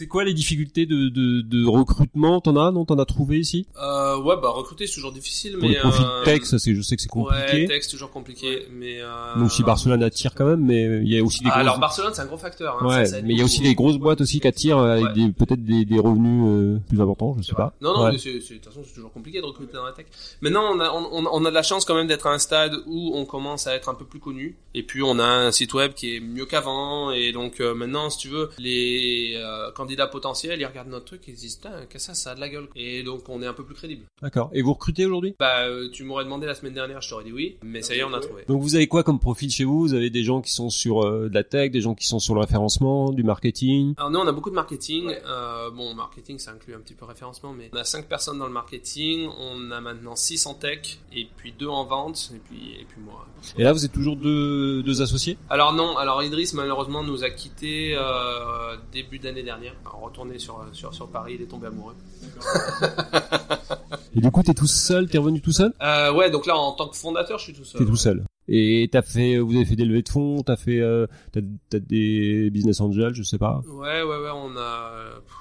[0.00, 2.40] C'est quoi les difficultés de, de, de recrutement?
[2.40, 3.66] T'en as, non T'en as trouvé ici?
[3.78, 6.96] Euh, ouais, bah recruter c'est toujours difficile, Pour mais les profils euh, c'est, je sais
[6.96, 7.66] que c'est Ouais, compliqué.
[7.66, 11.22] texte toujours compliqué, mais euh, Donc si Barcelone attire quand même, mais il y a
[11.22, 11.60] aussi des Ah, grosses...
[11.60, 12.78] alors Barcelone c'est un gros facteur.
[12.80, 14.48] Hein, ouais, ça, ça aide mais il y a aussi des grosses boîtes aussi qui
[14.48, 15.12] attirent euh, avec Ouais.
[15.12, 17.74] des, peut-être des, des revenus euh, plus importants, je sais pas.
[17.82, 18.12] Non, non, Ouais.
[18.12, 20.06] mais c'est, de toute façon, c'est toujours compliqué de recruter dans la tech.
[20.40, 22.72] Maintenant, on a, on, on a de la chance quand même d'être à un stade
[22.86, 24.56] où on commence à être un peu plus connu.
[24.72, 27.10] Et puis, on a un site web qui est mieux qu'avant.
[27.10, 31.36] Et donc, maintenant, si tu veux, les euh, candidats potentiels, ils regardent notre truc ils
[31.36, 32.68] se disent, Putain, qu'est-ce que ça, ça a de la gueule.
[32.76, 34.04] Et donc, on est un peu plus crédible.
[34.22, 34.50] D'accord.
[34.52, 35.34] Et vous recrutez aujourd'hui?
[35.38, 37.56] Bah, euh, tu m'aurais demandé la semaine dernière, je t'aurais dit oui.
[37.64, 38.44] Mais ça y est, on a trouvé.
[38.46, 39.80] Donc vous avez quoi comme profil chez vous?
[39.80, 42.18] Vous avez des gens qui sont sur euh, de la tech, des gens qui sont
[42.18, 43.94] sur le référencement, du marketing?
[43.96, 45.12] Alors nous on a beaucoup de marketing.
[45.26, 48.46] Euh, bon marketing ça inclut un petit peu référencement, mais on a 5 personnes dans
[48.46, 52.74] le marketing, on a maintenant 6 en tech et puis 2 en vente et puis
[52.80, 53.26] et puis moi.
[53.58, 55.38] Et là vous êtes toujours deux, deux associés?
[55.48, 59.74] Alors non, alors Idriss malheureusement nous a quitté euh, début d'année dernière.
[59.84, 61.94] Retourné sur sur sur Paris, il est tombé amoureux.
[64.14, 65.72] Et du coup t'es tout seul, t'es revenu tout seul?
[65.82, 67.80] Euh, ouais donc là en tant que fondateur je suis tout seul.
[67.80, 68.24] T'es tout seul.
[68.48, 71.78] Et t'as fait, vous avez fait des levées de fonds, t'as fait, euh, t'as, t'as
[71.78, 73.62] des business angels, je sais pas.
[73.68, 74.90] Ouais ouais ouais on a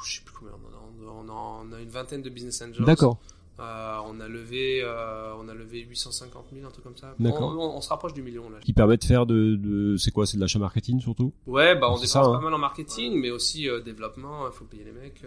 [0.05, 0.79] je sais plus combien on en a.
[1.21, 2.85] On a, on a une vingtaine de business angels.
[2.85, 3.17] D'accord.
[3.59, 7.13] Euh, on a levé euh, on a levé 850 000 un truc comme ça.
[7.19, 7.53] D'accord.
[7.57, 8.57] On, on- on se rapproche du million là.
[8.63, 11.33] Qui permet de faire de, de c'est quoi, c'est de l'achat marketing surtout?
[11.47, 12.31] Ouais, bah on dépense ça, hein.
[12.33, 15.23] pas mal en marketing, mais aussi euh, développement, il faut payer les mecs.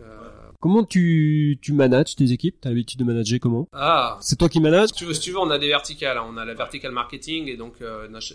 [0.60, 2.56] Comment tu, tu manages tes équipes?
[2.60, 3.68] T'as l'habitude de manager comment?
[3.72, 6.16] Ah, C'est toi qui manages si tu, veux, si tu veux, on a des verticales.
[6.18, 6.24] hein.
[6.28, 7.74] On a la verticale marketing, et donc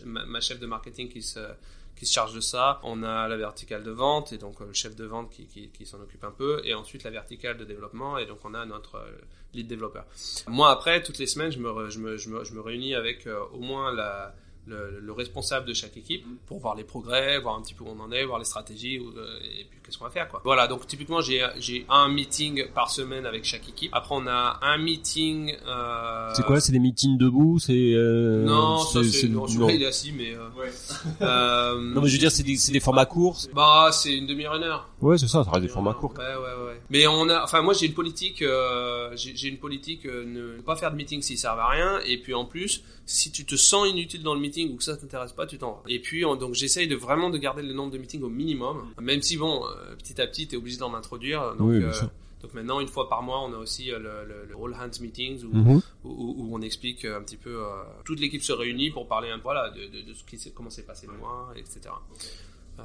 [0.06, 1.40] ma chef de marketing qui se,
[1.98, 2.80] qui se charge de ça.
[2.84, 6.00] On a la verticale de vente, et donc euh, le chef de vente qui, s'en
[6.00, 6.62] occupe un peu.
[6.64, 9.12] Et ensuite la verticale de développement, et donc on a notre euh,
[9.54, 10.06] lead développeur.
[10.48, 13.28] Moi, après, toutes les semaines, je me, je me, je me, je me réunis avec
[13.28, 14.36] euh, au moins la...
[14.68, 17.88] Le, le responsable de chaque équipe pour voir les progrès, voir un petit peu où
[17.88, 20.42] on en est, voir les stratégies euh, et puis qu'est-ce qu'on va faire quoi.
[20.44, 23.90] Voilà, donc typiquement j'ai j'ai un meeting par semaine avec chaque équipe.
[23.94, 25.56] Après on a un meeting.
[25.66, 29.70] Euh, C'est quoi C'est des meetings debout C'est euh, Non, ça c'est non, non.
[29.70, 30.36] il est assis mais.
[30.36, 30.50] Euh,
[31.22, 33.38] euh, Non, mais je veux dire, c'est des, c'est des formats courts.
[33.40, 34.90] c'est- Bah c'est une demi-heure, une heure.
[35.00, 36.14] Ouais, c'est ça, ça reste des formats courts.
[36.18, 36.82] Ouais, ouais, ouais.
[36.90, 40.76] Mais on a, enfin, moi, j'ai une politique, euh, j'ai une politique, euh, ne pas
[40.76, 42.00] faire de meeting s'ils servent à rien.
[42.06, 44.98] Et puis, en plus, si tu te sens inutile dans le meeting ou que ça
[44.98, 45.84] t'intéresse pas, tu t'en vas.
[45.88, 48.88] Et puis, on- donc, j'essaye de vraiment de garder le nombre de meetings au minimum.
[49.00, 51.56] Même si, bon, euh, petit à petit, t'es obligé d'en introduire.
[51.58, 52.10] Donc, Oui, bien euh, sûr.
[52.42, 55.00] donc maintenant, une fois par mois, on a aussi euh, le, le, le All Hands
[55.00, 55.82] Meetings où, Mhm.
[56.06, 57.68] où, où- où on explique un petit peu, euh,
[58.04, 60.72] toute l'équipe se réunit pour parler un peu, voilà, de, de, de ce qui comment
[60.72, 61.82] s'est passé le mois, etc.
[62.80, 62.84] Euh,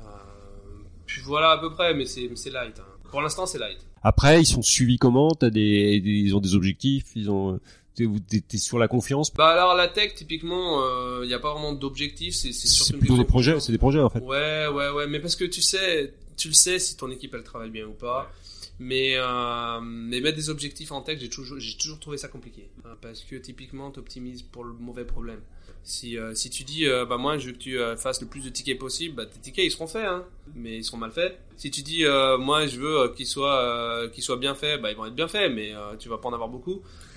[1.12, 2.78] puis voilà à peu près, mais c'est, light.
[2.78, 2.84] hein.
[3.10, 3.78] Pour l'instant, c'est light.
[4.02, 5.30] Après, ils sont suivis comment?
[5.34, 7.60] T'as des, des- ils ont des objectifs, ils ont.
[7.94, 9.32] T'es, sur la confiance?
[9.34, 10.82] Bah alors la tech, typiquement,
[11.22, 14.08] il n'y a pas vraiment d'objectif, c'est, c'est plutôt des projets, c'est des projets en
[14.08, 14.20] fait.
[14.20, 17.42] Ouais, ouais, ouais, mais parce que tu sais, tu le sais si ton équipe elle
[17.42, 18.32] travaille bien ou pas.
[18.78, 22.68] Mais, euh, mais mettre des objectifs en tech, j'ai toujours, j'ai toujours trouvé ça compliqué.
[22.86, 25.38] Euh, Parce que typiquement, tu optimises pour le mauvais problème.
[25.84, 28.28] Si, euh, si tu dis, euh, bah moi, je veux que tu euh, fasses le
[28.28, 30.24] plus de tickets possible, bah tes tickets ils seront faits, hein,
[30.54, 31.36] mais ils seront mal faits.
[31.56, 32.04] Si tu dis,
[32.38, 35.52] moi, je veux qu'ils soient, qu'ils soient bien faits, bah ils vont être bien faits,
[35.52, 36.82] mais tu vas pas en avoir beaucoup.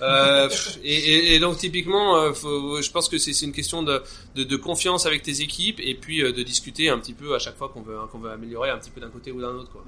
[0.84, 4.02] Et, et, et donc typiquement, faut, je pense que c'est une question de,
[4.34, 7.56] de, de confiance avec tes équipes et puis de discuter un petit peu à chaque
[7.56, 9.70] fois qu'on veut, qu'on veut améliorer un petit peu d'un côté ou d'un autre.
[9.70, 9.84] Quoi.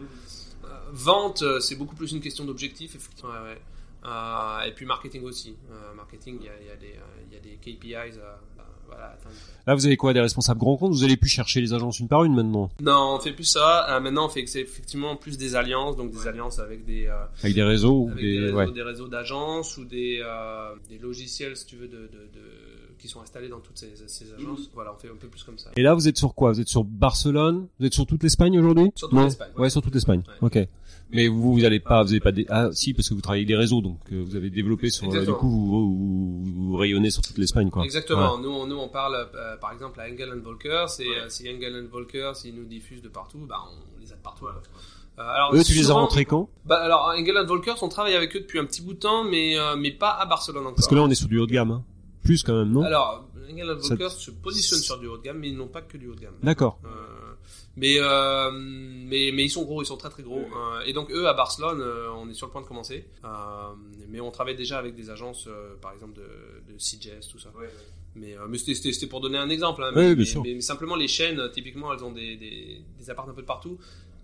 [0.92, 3.30] Vente, c'est beaucoup plus une question d'objectif, effectivement.
[3.32, 3.60] Ouais, ouais.
[4.06, 5.56] Euh, et puis marketing aussi.
[5.70, 8.40] Euh, marketing, il y a, y, a y a des KPIs à-
[8.88, 9.14] voilà.
[9.66, 10.92] Là, vous avez quoi Des responsables grands comptes?
[10.92, 12.70] Vous allez plus chercher les agences une par une maintenant?
[12.80, 13.86] Non, on fait plus ça.
[13.94, 17.12] Euh, maintenant, on fait effectivement plus des alliances, donc des alliances avec des, euh,
[17.42, 18.38] Avec des réseaux avec des...
[18.72, 19.10] des, réseaux, ouais.
[19.10, 23.48] d'agences ou des, euh, des logiciels, si tu veux, de, de, de- qui sont installés
[23.48, 24.70] dans toutes ces, ces agences.
[24.74, 25.70] Voilà, on fait un peu plus comme ça.
[25.76, 26.52] Et là, vous êtes sur quoi?
[26.52, 27.66] Vous êtes sur Barcelone?
[27.78, 28.90] Vous êtes sur toute l'Espagne aujourd'hui?
[28.96, 29.62] Sur toute l'Espagne, Ouais.
[29.64, 29.70] ouais.
[29.70, 30.22] sur toute l'Espagne.
[30.40, 30.58] Ok.
[31.10, 33.40] Mais vous, vous allez pas, vous avez pas des, ah, si, parce que vous travaillez
[33.40, 35.38] avec des réseaux, donc euh, vous avez développé sur, euh, du Exactement.
[35.38, 37.82] coup, vous, vous, vous rayonnez sur toute l'Espagne, quoi.
[37.84, 38.36] Exactement.
[38.36, 38.42] Ouais.
[38.42, 40.84] Nous, on, nous, on parle, euh, par exemple, à Engel Volker.
[40.88, 41.16] C'est, Ouais.
[41.24, 44.44] euh, si Engel Volker, s'ils nous diffusent de partout, bah, on les a de partout.
[44.44, 44.60] quoi.
[45.18, 46.48] Euh, alors, Eux, tu les as rentrés quand?
[46.66, 49.58] Bah, alors, Engel Volker, on travaille avec eux depuis un petit bout de temps, mais,
[49.58, 50.74] euh, mais pas à Barcelone encore.
[50.76, 51.84] Parce que là, on est sur du haut de gamme, hein.
[52.28, 55.38] Plus quand même, non Alors, Engel Ça- Volker se positionne sur du haut de gamme,
[55.38, 56.34] mais ils n'ont pas que du haut de gamme.
[56.42, 56.78] D'accord.
[56.84, 56.88] Euh,
[57.76, 60.40] mais, euh, mais mais ils sont gros, ils sont très très gros.
[60.40, 63.06] Euh, et donc eux à Barcelone, euh, on est sur le point de commencer.
[63.24, 63.28] Euh,
[64.08, 67.50] mais on travaille déjà avec des agences, euh, par exemple de, de CJS, tout ça.
[68.14, 69.82] Mais, euh, mais c'était- c'était c'était pour donner un exemple.
[69.84, 70.42] Hein, Oui, mais, bien mais- sûr.
[70.42, 73.46] mais- mais simplement les chaînes, typiquement, elles ont des des, des apparts un peu de
[73.46, 73.78] partout.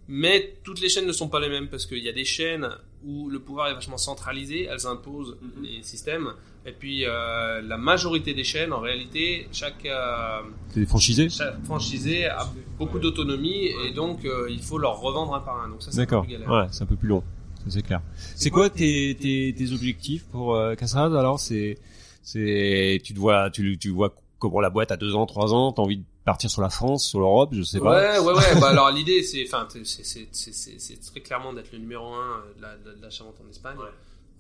[0.09, 2.69] Mais toutes les chaînes ne sont pas les mêmes parce qu'il y a des chaînes
[3.07, 5.63] où le pouvoir est vachement centralisé, elles imposent Mhm.
[5.65, 6.33] les systèmes.
[6.67, 10.41] Et puis euh, la majorité des chaînes, en réalité, chaque euh,
[10.71, 12.47] C'est des franchisés chaque franchisé a
[12.79, 15.69] beaucoup d'autonomie et donc euh, il faut leur revendre un par un.
[15.69, 16.25] Donc ça, c'est un peu D'accord.
[16.25, 16.51] plus galère.
[16.51, 17.23] Ouais, c'est un peu plus long.
[17.59, 18.01] Ça, c'est clair.
[18.17, 21.79] C'est quoi tes, tes, tes objectifs pour euh, Alors, c'est,
[22.23, 25.73] c'est, tu te vois, tu, tu vois comment la boîte a deux ans, trois ans,
[25.73, 27.91] t'as envie de partir sur la France, sur l'Europe, je sais pas.
[27.91, 28.55] Ouais, ouais, ouais.
[28.61, 32.15] bah alors l'idée, c'est, enfin, c'est, c'est, c'est, c'est, c'est très clairement d'être le numéro
[32.15, 33.77] un de la, de la vente en Espagne.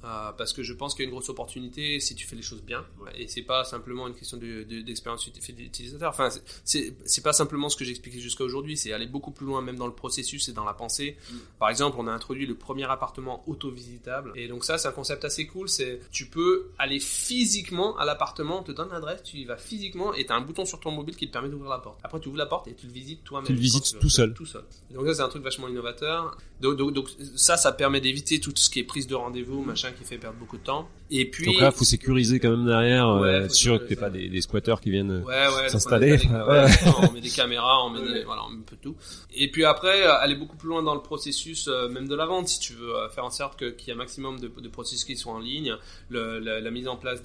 [0.04, 2.42] Euh, parce que je pense qu'il y a une grosse opportunité si tu fais les
[2.42, 2.84] choses bien.
[3.16, 6.10] Et c'est pas simplement une question de, de- d'expérience uti- d'utilisateur.
[6.10, 6.28] Enfin
[6.64, 8.76] c'est- pas simplement ce que j'expliquais jusqu'à aujourd'hui.
[8.76, 11.16] C'est aller beaucoup plus loin même dans le processus et dans la pensée.
[11.58, 14.32] Par exemple on a introduit le premier appartement auto-visitable.
[14.36, 15.68] Et donc ça c'est un concept assez cool.
[15.70, 20.12] C'est tu peux aller physiquement à l'appartement on te donne l'adresse tu y vas physiquement
[20.14, 21.98] et t'as un bouton sur ton mobile qui te permet d'ouvrir la porte.
[22.04, 23.46] Après tu ouvres la porte et tu le visites toi-même.
[23.46, 24.34] Tu le visites tout seul.
[24.34, 24.64] tout seul.
[24.90, 26.36] Donc ça c'est un truc vachement innovateur.
[26.60, 29.92] Donc, donc, donc, ça ça permet d'éviter tout ce qui est prise de rendez-vous machin
[29.94, 33.06] qui fait perdre beaucoup de temps et puis Donc là, faut sécuriser quand même derrière,
[33.16, 35.10] Ouais, euh, être sûr que t'es pas des, des squatteurs qui viennent.
[35.10, 36.18] euh, Ouais, ouais, donc s'installer.
[37.08, 38.96] on, met des caméras, on met des, voilà, on met un peu tout.
[39.34, 42.48] Et puis après, aller beaucoup plus loin dans le processus, euh, même de la vente,
[42.48, 45.16] si tu veux faire en sorte qu'il y ait un maximum de, de processus qui
[45.16, 45.74] soient en ligne,
[46.08, 47.20] le, la, la mise en place,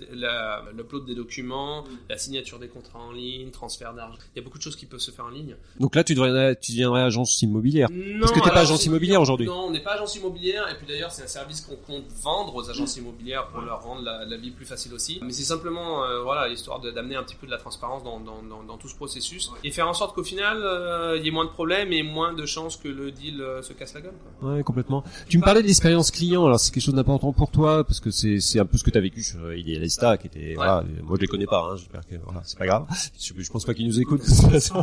[0.75, 4.17] l'upload des documents, la signature des contrats en ligne, transfert d'argent.
[4.35, 5.55] Il y a beaucoup de choses qui peuvent se faire en ligne.
[5.79, 7.89] Donc là, tu devrais, tu deviendrais agence immobilière.
[7.91, 9.47] Non, Parce que t'es pas agence immobilière aujourd'hui.
[9.47, 10.67] Non, on n'est pas agence immobilière.
[10.69, 14.01] Et puis d'ailleurs, c'est un service qu'on compte vendre aux agences immobilières pour leur rendre
[14.01, 15.19] la, la vie plus facile aussi.
[15.23, 18.19] Mais c'est simplement, euh, voilà, histoire de- d'amener un petit peu de la transparence dans,
[18.19, 21.27] dans, dans, dans tout ce processus et faire en sorte qu'au final, euh, il y
[21.27, 24.01] ait moins de problèmes et moins de chances que le deal euh, se casse la
[24.01, 24.13] gueule.
[24.41, 24.53] Quoi.
[24.53, 25.03] Ouais, complètement.
[25.27, 26.45] Tu me parlais de l'expérience client.
[26.45, 28.99] Alors, c'est quelque chose d'important pour toi parce que c'est, un peu ce que t'as
[29.01, 31.61] vécu sur euh, Idealista, qui était, voilà, moi je les connais pas.
[31.71, 32.85] Hein, j'espère que voilà, c'est pas grave.
[33.19, 34.21] Je, je pense pas qu'ils nous écoutent.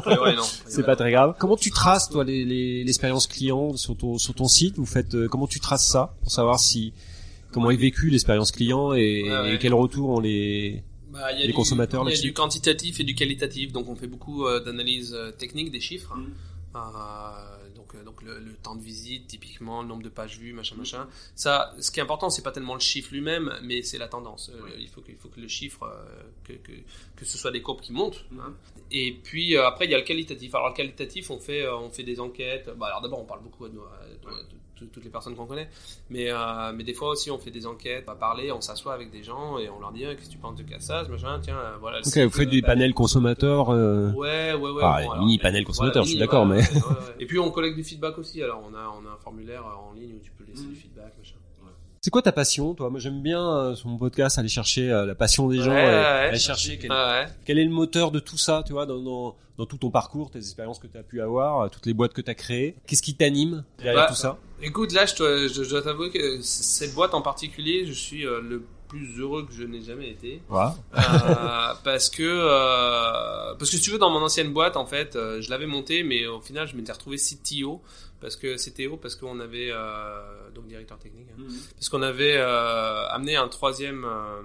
[0.06, 0.34] Ouais, ouais.
[0.66, 1.34] C'est pas très grave.
[1.38, 4.76] Comment tu traces toi les- les- l'expérience client sur ton sur ton site?
[4.76, 6.92] Vous faites euh, comment tu traces ça pour savoir si
[7.61, 9.54] comment est vécue l'expérience client et, Ouais, ouais.
[9.54, 12.20] et quel retour on les Bah, il y a Les du- consommateurs Il y a
[12.22, 16.14] du quantitatif et du qualitatif, donc on fait beaucoup euh, d'analyses euh, techniques des chiffres.
[16.16, 16.32] Mm.
[16.76, 20.52] Euh, donc euh, donc le, le temps de visite, typiquement, le nombre de pages vues,
[20.52, 21.07] machin, machin.
[21.34, 24.50] Ça, ce qui est important, c'est pas tellement le chiffre lui-même, mais c'est la tendance.
[24.54, 26.04] Euh, il faut que, il faut que le chiffre, euh,
[26.44, 26.72] que, que,
[27.16, 28.24] que ce soit des courbes qui montent.
[28.38, 28.52] hein.
[28.90, 30.54] Et puis euh, après, il y a le qualitatif.
[30.54, 32.68] Alors le qualitatif, on fait, euh, on fait des enquêtes.
[32.78, 35.34] Bah, alors d'abord, on parle beaucoup à, nos- à- à- de- de- toutes les personnes
[35.34, 35.68] qu'on connaît,
[36.10, 38.92] mais euh, mais des fois aussi, on fait des enquêtes, on va parler, on s'assoit
[38.94, 41.38] avec des gens et on leur dit Ah, qu'est-ce que tu penses de Cassaz, machin,
[41.42, 41.98] tiens, euh, voilà.
[41.98, 43.70] Ok, site, vous faites euh, des panels consommateurs.
[43.70, 44.82] euh, Ouais, ouais, ouais.
[44.84, 47.16] Ah, bon, alors, mini panel consommateur, je suis d'accord, ouais, mais- ouais, ouais, ouais.
[47.20, 48.42] Et puis on collecte du feedback aussi.
[48.42, 50.74] Alors on a, on a un formulaire euh, en ligne où tu peux laisser du
[50.76, 51.36] feedback, machin.
[52.07, 52.88] C'est quoi ta passion, toi?
[52.88, 55.82] Moi, j'aime bien euh, sur mon podcast aller chercher euh, la passion des gens, Ouais,
[55.82, 56.38] et, ouais, aller ouais.
[56.38, 57.26] chercher quel, Ouais.
[57.44, 60.30] quel est le moteur de tout ça, tu vois, dans, dans, dans tout ton parcours,
[60.30, 62.76] tes expériences que tu as pu avoir, euh, toutes les boîtes que tu as créées?
[62.86, 64.38] Qu'est-ce qui t'anime derrière Bah, tout ça?
[64.62, 68.22] Écoute, là, je dois, je, je dois t'avouer que cette boîte en particulier, je suis
[68.22, 70.40] le plus heureux que je n'ai jamais été.
[70.52, 70.66] Euh,
[71.84, 75.40] parce que euh, parce que si tu veux dans mon ancienne boîte en fait euh,
[75.40, 77.80] je l'avais montée mais au final je m'étais retrouvé CTO
[78.20, 81.42] parce que CTO parce qu'on avait euh, donc directeur technique hein,
[81.74, 84.42] parce qu'on avait euh, amené un troisième euh,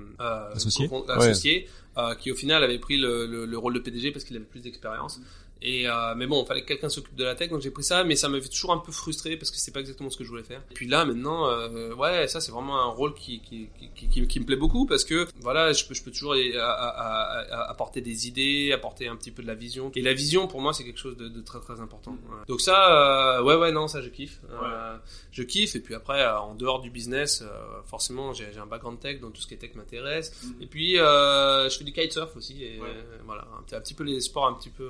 [1.09, 1.67] Associé.
[1.97, 2.03] Ouais.
[2.03, 4.45] euh, qui au final avait pris le, le, le rôle de PDG parce qu'il avait
[4.45, 5.19] plus d'expérience
[5.62, 7.84] Et euh, mais bon, il fallait que quelqu'un s'occupe de la tech, donc j'ai pris
[7.84, 10.24] ça, mais ça m'avait toujours un peu frustré parce que c'est pas exactement ce que
[10.24, 10.62] je voulais faire.
[10.72, 14.28] Et puis là, maintenant, euh, ouais, ça c'est vraiment un rôle qui qui, qui, qui,
[14.28, 16.36] qui me plaît beaucoup parce que voilà, je peux, je peux toujours
[17.51, 19.91] apporter des idées, apporter un petit peu de la vision.
[19.95, 22.12] Et la vision, pour moi, c'est quelque chose de, de très très important.
[22.12, 22.45] Ouais.
[22.47, 24.41] Donc ça, euh, ouais, ouais, non, ça je kiffe.
[24.49, 24.97] Euh,
[25.32, 25.76] je kiffe.
[25.76, 29.34] Et puis après, euh, en dehors du business, euh, forcément, j'ai un background tech, donc
[29.34, 30.34] tout ce qui est tech m'intéresse.
[30.59, 32.64] Et puis, euh, je fais du kitesurf aussi.
[32.64, 32.80] Et
[33.26, 34.89] voilà, un petit, un petit peu les sports un petit peu,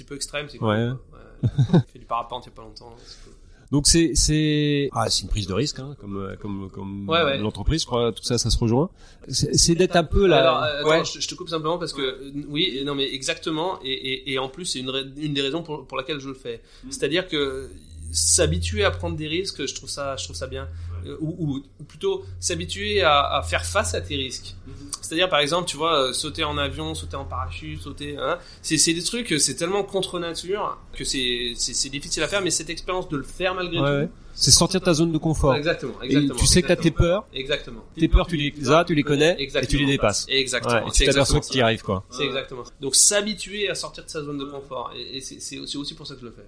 [0.00, 0.46] petit peu extrêmes.
[0.48, 0.68] C'est cool.
[0.68, 0.88] Ouais.
[1.42, 1.80] Ouais.
[1.92, 2.94] Fait du parapente il y a pas longtemps.
[3.04, 3.32] c'est cool.
[3.72, 7.22] Donc c'est c'est ah c'est une prise de risque hein, comme euh, comme comme Ouais,
[7.22, 7.38] ouais.
[7.38, 8.90] l'entreprise je crois tout ça ça se rejoint.
[9.28, 10.40] C'est c'est d'être un peu là.
[10.40, 13.78] Alors, euh, attends, je, je te coupe simplement parce que euh, oui, non mais exactement,
[13.84, 16.34] et, et, et en plus c'est une, une des raisons pour, pour laquelle je le
[16.34, 16.60] fais.
[16.90, 17.70] C'est-à-dire que
[18.12, 20.68] s'habituer à prendre des risques, je trouve ça, je trouve ça bien.
[21.06, 24.54] Euh, Ou, ou, plutôt s'habituer à, à faire face à tes risques.
[25.02, 28.76] C'est-à-dire par exemple, tu vois, euh, sauter en avion, sauter en parachute, sauter, hein, c'est
[28.78, 32.50] c'est des trucs, c'est tellement contre nature que c'est c'est c'est difficile à faire, mais
[32.50, 33.96] cette expérience de le faire malgré Ouais, tout.
[34.04, 34.08] ouais.
[34.34, 35.54] C'est sortir de ta zone de confort.
[35.54, 36.38] Exactement, Et exactement.
[36.38, 37.08] tu sais que t'as tes exactement.
[37.08, 37.84] peurs, Exactement.
[37.98, 39.80] tes peurs tu les as, tu les connais et tu Exactement.
[39.80, 40.26] les dépasses.
[40.28, 40.74] Exactement.
[40.74, 42.04] Ouais, et C'est tu t'aperçois exactement que tu y arrives quoi.
[42.10, 42.70] C'est exactement ça.
[42.80, 44.92] Donc s'habituer à sortir de sa zone de confort.
[44.96, 46.46] Et, et c'est c'est aussi c'est aussi pour ça que je le fais.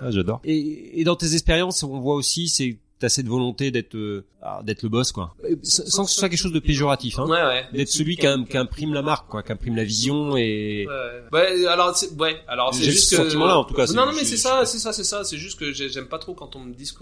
[0.00, 0.40] Ah, j'adore.
[0.44, 4.60] Et, et dans tes expériences, on voit aussi, c'est t'as cette volonté d'être euh, ah,
[4.62, 5.34] d'être le boss, quoi.
[5.44, 7.26] Euh, Sans que ce soit quelque chose de péjoratif, hein.
[7.26, 7.64] Ouais, ouais.
[7.72, 10.86] D'être celui qui, im- qui imprime la marque, quoi, qui imprime la vision et.
[10.86, 10.94] Ouais,
[11.32, 11.56] ouais.
[11.60, 13.22] Ouais, alors, c'est- ouais, alors c'est juste ce que.
[13.24, 15.24] sentiment-là, en tout cas, Non, non, mais c'est je- ça, c'est ça, c'est ça.
[15.24, 16.94] C'est juste que j'ai- j'aime pas trop quand on me dit ce,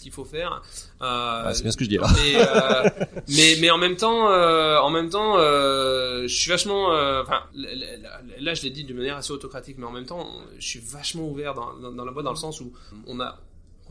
[0.00, 0.62] qu'il faut faire.
[1.02, 2.08] Euh, Ah, c'est bien ce que je dis là.
[2.14, 6.86] mais, euh, mais mais en même temps euh, en même temps euh, je suis vachement
[7.22, 10.26] enfin là, là- là, je l'ai dit d'une manière assez autocratique mais en même temps
[10.58, 12.72] je suis vachement ouvert dans, dans, dans la boîte dans le sens où
[13.06, 13.38] on a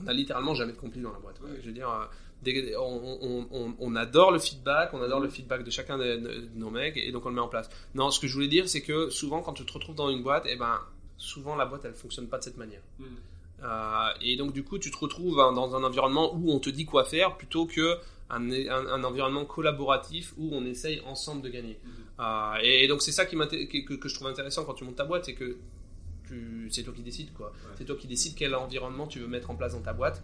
[0.02, 2.06] on a littéralement jamais de conflit dans la boîte je veux dire euh,
[2.78, 6.98] on, on, adore le feedback on adore le feedback de chacun de, de nos mecs
[6.98, 7.70] et donc on le met en place.
[7.96, 10.22] Non ce que je voulais dire c'est que souvent quand tu te retrouves dans une
[10.22, 10.80] boîte et ben
[11.18, 12.82] souvent la boîte elle fonctionne pas de cette manière.
[13.64, 16.70] Euh, et donc du coup, tu te retrouves hein, dans un environnement où on te
[16.70, 17.98] dit quoi faire plutôt que
[18.30, 21.80] un, un, un environnement collaboratif où on essaye ensemble de gagner.
[22.20, 24.96] Euh, et, et donc c'est ça qui que, que je trouve intéressant quand tu montes
[24.96, 25.58] ta boîte, c'est que
[26.28, 27.52] tu- c'est toi qui décides quoi.
[27.78, 30.22] C'est toi qui décides quel environnement tu veux mettre en place dans ta boîte.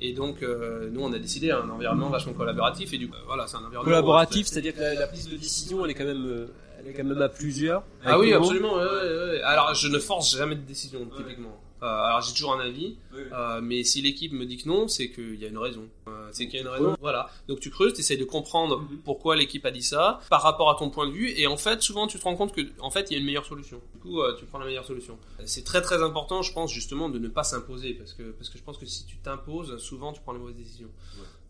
[0.00, 3.20] Et donc euh, nous on a décidé un environnement vachement collaboratif et du coup euh,
[3.26, 6.04] voilà c'est un environnement Collaboratif, c'est-à-dire que la, la prise de décision, elle est quand
[6.04, 6.46] même, euh,
[6.80, 7.82] elle est quand même à plusieurs.
[8.04, 8.74] Ah oui, absolument.
[8.74, 9.42] ouais, ouais, ouais.
[9.42, 11.56] Alors, je ne force jamais de décision, typiquement.
[11.84, 15.10] Euh, alors, j'ai toujours un avis, euh, mais si l'équipe me dit que non, c'est
[15.10, 15.86] qu'il y a une raison.
[16.08, 16.96] Euh, c'est qu'il y a une raison.
[16.98, 17.28] Voilà.
[17.46, 20.76] Donc, tu creuses, tu essayes de comprendre pourquoi l'équipe a dit ça par rapport à
[20.76, 23.10] ton point de vue, et en fait, souvent, tu te rends compte que, en fait,
[23.10, 23.82] il y a une meilleure solution.
[23.94, 25.18] Du coup, euh, tu prends la meilleure solution.
[25.44, 28.56] C'est très très important, je pense, justement, de ne pas s'imposer, parce que parce que
[28.56, 30.90] je pense que si tu t'imposes, souvent, tu prends les mauvaises décisions.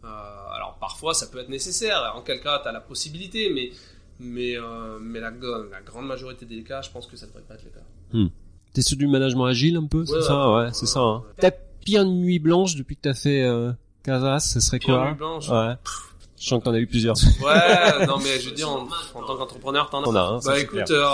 [0.04, 0.08] Euh,
[0.52, 2.12] alors, parfois, ça peut être nécessaire.
[2.16, 3.70] En quel cas, tu as la possibilité, mais
[4.18, 7.54] mais, euh, mais la, la grande majorité des cas, je pense que ça devrait pas
[7.54, 7.86] être le cas.
[8.74, 10.68] T'es sur du management agile un peu, c'est Ouais, ça, ouais.
[10.72, 11.00] c'est ça.
[11.00, 11.22] Hein.
[11.38, 13.72] Ta pire nuit blanche depuis que t'as fait euh,
[14.02, 15.48] Casas, ce serait Pire quoi nuit blanche.
[15.48, 15.74] Ouais.
[16.36, 17.14] Je sens que t'en as eu plusieurs.
[17.42, 20.04] Ouais, non mais je veux dire, en, en tant qu'entrepreneur, t'en as.
[20.04, 21.06] T'en as, hein, bah écoute, euh,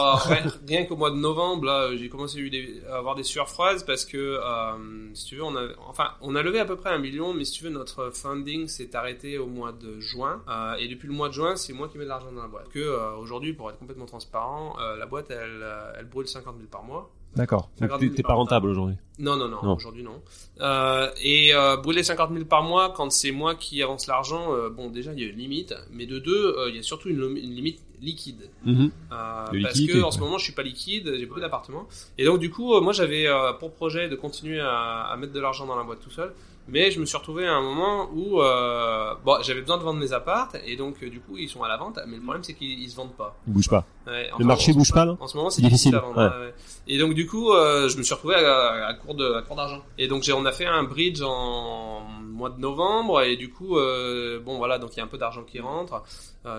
[0.67, 3.85] rien, qu'au mois de novembre, là, j'ai commencé à, eu des- à avoir des surphrases
[3.85, 6.91] parce que, euh, si tu veux, on a, enfin, on a levé à peu près
[6.91, 10.43] un million, mais si tu veux, notre funding s'est arrêté au mois de juin.
[10.49, 12.49] Euh, et depuis le mois de juin, c'est moi qui mets de l'argent dans la
[12.49, 12.69] boîte.
[12.71, 15.65] Que aujourd'hui, pour être complètement transparent, la boîte, elle,
[15.99, 17.11] elle brûle 50 000 par mois.
[17.37, 17.71] D'accord.
[18.15, 18.97] T'es pas rentable aujourd'hui.
[19.19, 19.75] Non, non, non, Non.
[19.77, 20.21] aujourd'hui non.
[20.61, 24.71] Euh, et euh, brûler 50 000 par mois quand c'est moi qui avance l'argent, euh,
[24.71, 27.09] bon déjà il y a une limite, mais de deux, euh, il y a surtout
[27.11, 28.51] une, une limite liquide.
[28.67, 31.87] Euh, De parce liquidité, que en ce moment je suis pas liquide, j'ai beaucoup d'appartements.
[32.19, 35.33] Et donc du coup, euh, moi j'avais euh, pour projet de continuer à, à mettre
[35.35, 36.33] de l'argent dans la boîte tout seul.
[36.69, 39.99] Mais je me suis retrouvé à un moment où euh, bon, j'avais besoin de vendre
[39.99, 41.99] mes appartes et donc euh, du coup ils sont à la vente.
[42.07, 43.37] Mais le problème c'est qu'ils ils se vendent pas.
[43.49, 43.85] Il bouge pas.
[44.07, 46.19] Ouais, Le marché bouge pas là en ce moment, c'est Difficile, difficile, à vendre.
[46.37, 46.39] ouais.
[46.41, 46.55] ouais, ouais.
[46.87, 49.57] Et donc, du coup, euh, je me suis retrouvé à, à court de, à court
[49.57, 49.83] d'argent.
[49.99, 53.23] Et donc, on a fait un bridge en mois de novembre.
[53.23, 56.03] Et du coup, bon, voilà, donc il y a un peu d'argent qui rentre.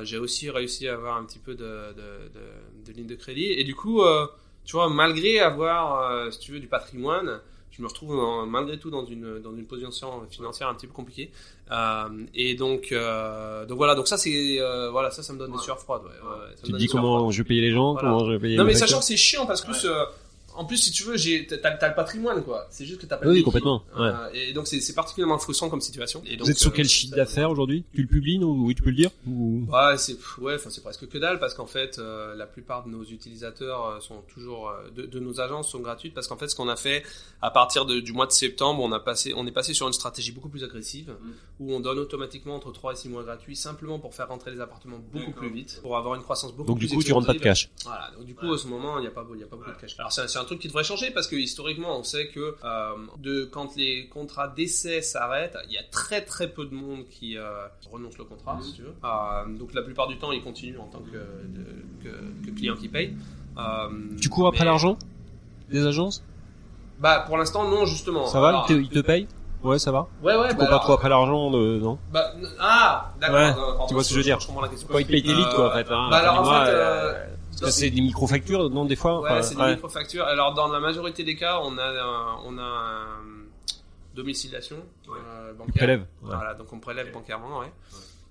[0.04, 3.52] J'ai aussi réussi à avoir un petit peu de, de, de, de ligne de crédit.
[3.52, 4.02] Et du coup,
[4.66, 7.42] tu vois, malgré avoir, si tu veux, du patrimoine,
[7.72, 9.90] je me retrouve malgré tout dans une, dans une position
[10.30, 11.32] financière un petit peu compliquée.
[11.72, 15.54] Euh, et donc, euh, donc voilà, donc ça, c'est, euh, voilà, ça, ça me donne
[15.54, 16.02] des sueurs froides.
[16.04, 18.10] Ouais, ouais, ouais, ça me Tu donne dis comment je vais payer les gens, Voilà.
[18.10, 20.06] comment je vais payer Non mais sachant que c'est chiant parce que euh,
[20.62, 22.68] en plus si tu veux j'ai t'as, le patrimoine quoi.
[22.70, 24.08] C'est juste que t'as pas de Oui, complètement, ouais.
[24.08, 26.22] Euh, et donc c'est, particulièrement frustrant comme situation.
[26.26, 27.84] Et donc, Vous êtes sur euh, quel chiffre d'affaires aujourd'hui?
[27.94, 28.52] Tu le publies non?
[28.52, 31.40] Oui, tu peux le dire Ou- Ouais, c'est pff, ouais, enfin c'est presque que dalle
[31.40, 35.70] parce qu'en fait euh, la plupart de nos utilisateurs sont toujours de, de nos agences
[35.70, 37.04] sont gratuites parce qu'en fait ce qu'on a fait
[37.42, 39.94] à partir de- du mois de septembre, on a passé on est passé sur une
[39.94, 41.14] stratégie beaucoup plus agressive
[41.60, 44.60] où on donne automatiquement entre 3 et 6 mois gratuits simplement pour faire rentrer les
[44.60, 47.28] appartements beaucoup plus vite pour avoir une croissance beaucoup Donc plus du coup, tu rentres
[47.28, 47.70] pas de cash.
[47.86, 49.56] Voilà, donc du coup, à ce moment, il n'y a, pas, il y a pas
[49.56, 49.96] beaucoup de cash.
[49.98, 52.56] Alors, c'est un, c'est un truc qui devrait changer parce que historiquement, on sait que
[52.64, 52.90] euh,
[53.20, 57.38] de quand les contrats d'essai s'arrêtent, il y a très très peu de monde qui
[57.38, 58.94] euh, renonce le contrat, si tu veux.
[59.04, 62.76] Euh, donc la plupart du temps, ils continuent en tant que, de- que, que client
[62.76, 63.16] qui paye.
[63.58, 63.62] Euh,
[64.22, 64.98] Tu cours après mais- l'argent?
[65.70, 66.22] Des agences?
[67.00, 68.28] Bah pour l'instant non justement.
[68.28, 69.28] Ça va Alors, Ils te, payent?
[69.64, 70.08] Ouais, ça va.
[70.22, 70.50] Ouais ouais.
[70.50, 71.80] Tu bah, pas trop après l'argent, de...
[71.80, 71.98] non?
[72.12, 73.36] Bah, ah d'accord.
[73.38, 74.40] Ouais, tu vois ce que je veux dire.
[74.40, 74.88] Je comprends la question.
[74.92, 75.88] Quand ils te payent tes vite, Euh, quoi, en fait.
[75.90, 77.26] Hein, bah, alors, en fait, euh, euh,
[77.60, 79.76] Parce que c'est des micro-factures, non, des fois Ouais, enfin, c'est des ouais.
[79.76, 80.26] microfactures.
[80.26, 83.24] Alors, dans la majorité des cas, on a un, on a un
[84.16, 84.78] domiciliation
[85.10, 85.66] euh, bancaire.
[85.74, 86.08] Tu prélèves, ouais.
[86.36, 87.72] Voilà, donc on prélève bancairement, ouais.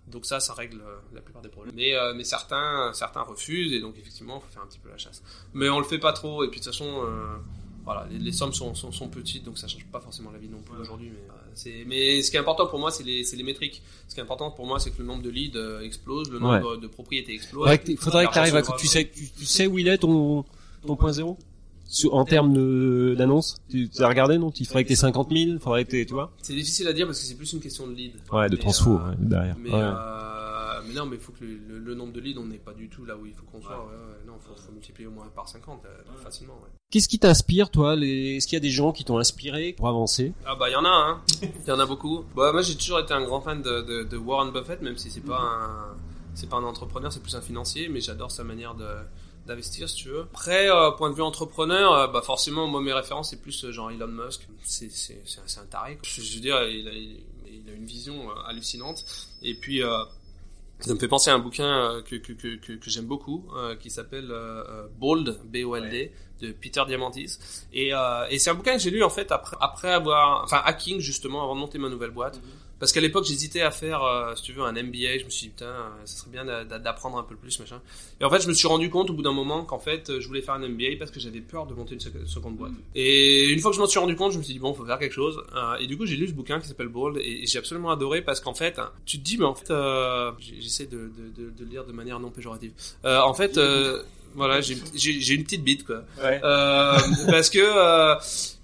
[0.09, 1.75] Donc ça, ça règle euh, la plupart des problèmes.
[1.77, 4.89] Mais, euh, mais certains, certains refusent et donc effectivement, il faut faire un petit peu
[4.91, 5.23] la chasse.
[5.55, 7.37] Mais on le fait pas trop et puis de toute façon, euh,
[7.85, 10.49] voilà, les, les sommes sont, sont, sont petites donc ça change pas forcément la vie
[10.49, 11.11] non plus aujourd'hui.
[11.13, 11.40] Mais, euh,
[11.87, 13.83] mais ce qui est important pour moi, c'est les, les métriques.
[14.09, 16.39] Ce qui est important pour moi, c'est que le nombre de leads euh, explose, le
[16.39, 17.69] nombre de propriétés explose.
[17.85, 19.99] T- faudrait que t'arrives à, L'argent se tu sais, tu, tu sais où il est
[19.99, 20.45] ton,
[20.87, 21.37] ton point zéro?
[22.13, 23.57] En termes de, d'annonce?
[23.69, 24.51] Tu, tu as regardé, non?
[24.59, 26.33] Il faudrait que t'aies 50 000, faudrait que t'aies, tu vois?
[26.41, 28.13] C'est difficile à dire parce que c'est plus une question de lead.
[28.33, 29.57] Ouais, de transfo, euh, ouais, derrière.
[29.59, 29.77] Mais, Ouais.
[29.81, 30.40] euh,
[30.93, 32.73] mais non, mais il faut que le, le- le nombre de leads, on n'est pas
[32.75, 33.77] du tout là où il faut qu'on soit.
[33.79, 35.89] Ouais, ouais, non, faut, faut multiplier au moins par 50 euh,
[36.23, 36.55] facilement.
[36.63, 36.71] Ouais.
[36.91, 37.95] Qu'est-ce qui t'inspire, toi?
[37.97, 38.37] Les...
[38.37, 40.33] Est-ce qu'il y a des gens qui t'ont inspiré pour avancer?
[40.47, 41.23] Ah bah il y en a, hein.
[41.43, 42.25] Il y en a beaucoup.
[42.35, 45.11] Bah moi j'ai toujours été un grand fan de, de, de Warren Buffett, même si
[45.11, 45.97] c'est pas un
[46.35, 48.87] c'est pas un entrepreneur, c'est plus un financier, mais j'adore sa manière de
[49.47, 50.23] d'investir si tu veux.
[50.33, 53.73] Après euh, point de vue entrepreneur, euh, bah forcément moi mes références c'est plus euh,
[53.73, 54.47] genre Elon Musk.
[54.65, 54.89] C'est
[55.59, 55.95] un, taré.
[55.95, 56.03] quoi.
[56.05, 59.05] Je, je veux dire il a, il a une vision euh, hallucinante.
[59.43, 60.05] Et puis euh,
[60.81, 63.47] ça me fait penser à un bouquin euh, que, que, que, que, que j'aime beaucoup,
[63.57, 67.39] euh, qui s'appelle euh, euh, Bold, B-O-L-D, de Peter Diamantis.
[67.73, 70.63] Et, euh, et c'est un bouquin que j'ai lu en fait après, après avoir, enfin
[70.65, 72.41] hacking justement, avant de monter ma nouvelle boîte.
[72.81, 75.19] Parce qu'à l'époque, j'hésitais à faire, euh, si tu veux, un MBA.
[75.19, 77.81] Je me suis dit, putain, euh, ça serait bien d'a- d'apprendre un peu plus, machin.
[78.21, 80.21] Et en fait, je me suis rendu compte au bout d'un moment qu'en fait, euh,
[80.21, 82.73] je voulais faire un MBA parce que j'avais peur de monter une sec- seconde boîte.
[82.95, 84.85] Et une fois que je m'en suis rendu compte, je me suis dit, bon, faut
[84.87, 85.41] faire quelque chose.
[85.55, 87.91] Euh, et du coup, j'ai lu ce bouquin qui s'appelle Bold et, et j'ai absolument
[87.91, 89.73] adoré parce qu'en fait, tu te dis, mais en fait,
[90.41, 90.97] j'essaie de,
[91.37, 92.73] de, de, de le lire de manière non péjorative.
[93.05, 93.59] En fait,
[94.35, 96.03] voilà, j'ai une petite bite, quoi.
[96.23, 96.41] Ouais.
[96.43, 98.15] Euh, parce que euh,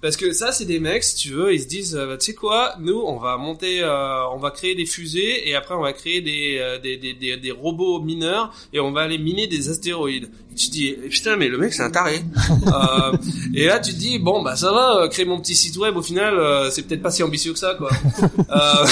[0.00, 2.34] parce que ça c'est des mecs si tu veux ils se disent euh, tu sais
[2.34, 5.92] quoi nous on va monter euh, on va créer des fusées et après on va
[5.94, 9.70] créer des, euh, des, des, des, des robots mineurs et on va aller miner des
[9.70, 12.20] astéroïdes tu te dis eh, putain mais le mec c'est un taré
[12.66, 13.16] euh,
[13.54, 16.02] et là tu te dis bon bah ça va créer mon petit site web au
[16.02, 17.90] final euh, c'est peut-être pas si ambitieux que ça quoi
[18.50, 18.86] euh,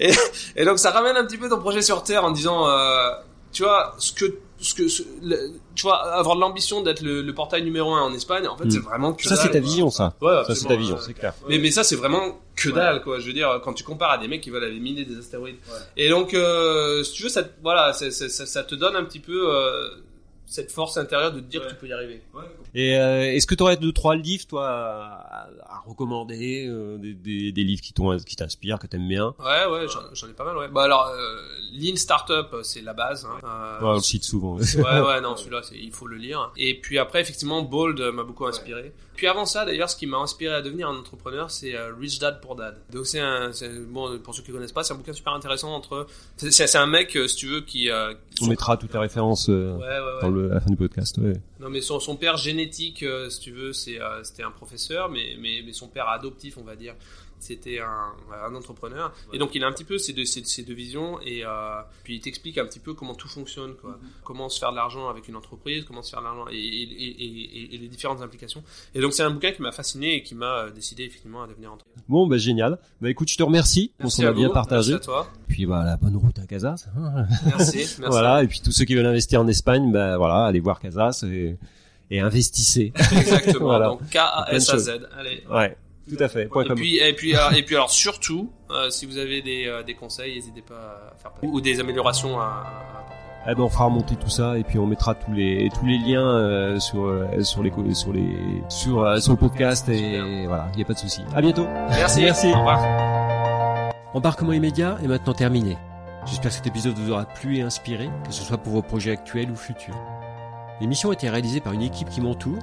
[0.00, 0.12] et,
[0.56, 3.10] et donc ça ramène un petit peu ton projet sur terre en disant euh,
[3.52, 7.20] tu vois ce que ce que ce- le- tu vois avoir de l'ambition d'être le,
[7.20, 8.70] le portail numéro un en Espagne en fait Mm.
[8.70, 10.14] c'est vraiment que Ça, c'est dalle, ta vision, ça.
[10.20, 11.34] Ouais, Ça, c'est ta vision, c'est clair.
[11.48, 14.18] mais mais ça c'est vraiment que dalle quoi je veux dire quand tu compares à
[14.18, 15.56] des mecs qui veulent aller miner des astéroïdes
[15.96, 18.94] et donc euh, si tu veux ça te- voilà ça, ça, ça, ça te donne
[18.96, 19.88] un petit peu euh,
[20.46, 22.22] cette force intérieure de te dire que tu peux y arriver.
[22.74, 27.14] Et euh, est-ce que tu aurais deux trois livres toi à, à recommander euh, des,
[27.14, 29.34] des, des livres qui t'ont qui t'inspirent que t'aimes bien?
[29.38, 30.68] Ouais ouais j'en j'en ai pas mal ouais.
[30.68, 31.36] Bah alors euh,
[31.72, 33.38] Lean Startup c'est la base hein.
[33.44, 34.56] Euh, ouais, on le cite souvent.
[34.56, 36.50] Ouais ouais non celui-là il faut le lire.
[36.56, 38.92] Et puis après effectivement Bold euh, m'a beaucoup inspiré
[39.22, 42.18] puis avant ça d'ailleurs ce qui m'a inspiré à devenir un entrepreneur c'est euh, Rich
[42.18, 42.74] Dad Poor Dad.
[42.90, 43.52] Donc c'est un
[43.88, 46.08] bon pour ceux qui connaissent pas c'est un bouquin super intéressant entre
[46.38, 49.76] c'est un mec euh, si tu veux qui euh, on mettra toutes les références euh,
[49.76, 50.22] ouais ouais ouais.
[50.22, 51.20] dans le, à la fin du podcast.
[51.60, 55.62] Non, mais son, son père génétique, si tu veux, c'est c'était un professeur, mais, mais,
[55.64, 56.96] mais son père adoptif, on va dire,
[57.42, 58.12] c'était un,
[58.46, 59.12] un entrepreneur.
[59.32, 61.80] Et donc, il a un petit peu ces deux, ces, ces deux visions, et euh,
[62.04, 63.98] puis il t'explique un petit peu comment tout fonctionne, quoi.
[64.24, 66.82] Comment se faire de l'argent avec une entreprise, comment se faire de l'argent, et, et,
[66.82, 68.62] et, et- et les différentes implications.
[68.94, 71.46] Et donc, c'est un bouquin qui m'a fasciné et qui m'a euh, décidé effectivement à
[71.46, 72.04] devenir entrepreneur.
[72.08, 74.92] bon bah génial bah écoute je te remercie on Merci s'en à a bien partagé
[74.92, 75.28] Merci à toi.
[75.48, 76.86] puis voilà bonne route à Casas
[77.46, 77.76] Merci.
[77.78, 78.00] merci.
[78.06, 81.24] voilà et puis tous ceux qui veulent investir en Espagne bah voilà allez voir Casas
[81.26, 81.56] et,
[82.10, 83.60] et investissez Exactement.
[83.66, 83.86] Voilà.
[83.88, 85.08] Donc, K-A-S-A-Z.
[85.18, 85.42] Allez.
[85.50, 85.76] ouais
[86.08, 86.76] tout à fait point Et com.
[86.76, 89.94] puis, et puis, alors, et puis alors surtout, euh, si vous avez des, euh, des
[89.94, 91.46] conseils, n'hésitez pas à faire passer.
[91.46, 93.16] ou des améliorations à, à apporter.
[93.48, 95.98] Eh ben, on fera remonter tout ça et puis on mettra tous les tous les
[95.98, 98.28] liens euh, sur euh, sur les sur les
[98.68, 101.22] sur euh, sur le podcast et voilà, il y a pas de souci.
[101.34, 101.66] À bientôt.
[101.90, 102.20] Merci.
[102.22, 102.46] Merci.
[102.48, 102.80] Au revoir.
[104.14, 105.76] Embarquement immédiat est maintenant terminé.
[106.26, 109.10] J'espère que cet épisode vous aura plu et inspiré, que ce soit pour vos projets
[109.10, 109.96] actuels ou futurs.
[110.80, 112.58] L'émission a été réalisée par une équipe qui m'entoure.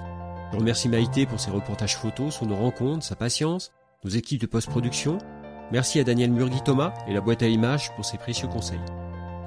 [0.51, 3.71] Je remercie Maïté pour ses reportages photos sur nos rencontres, sa patience,
[4.03, 5.19] nos équipes de post-production.
[5.71, 8.79] Merci à Daniel Murgui-Thomas et la boîte à images pour ses précieux conseils.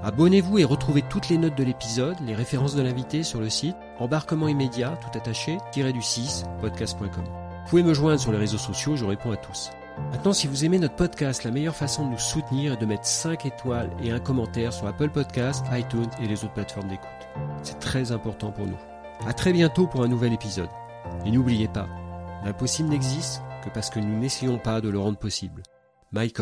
[0.05, 3.77] Abonnez-vous et retrouvez toutes les notes de l'épisode, les références de l'invité sur le site
[3.99, 7.25] embarquement immédiat, tout attaché, tiré du 6, podcast.com.
[7.25, 9.71] Vous pouvez me joindre sur les réseaux sociaux, je réponds à tous.
[10.11, 13.07] Maintenant, si vous aimez notre podcast, la meilleure façon de nous soutenir est de mettre
[13.07, 17.09] 5 étoiles et un commentaire sur Apple Podcasts, iTunes et les autres plateformes d'écoute.
[17.63, 18.79] C'est très important pour nous.
[19.27, 20.69] À très bientôt pour un nouvel épisode.
[21.25, 21.89] Et n'oubliez pas,
[22.45, 25.63] l'impossible n'existe que parce que nous n'essayons pas de le rendre possible.
[26.13, 26.41] Mike.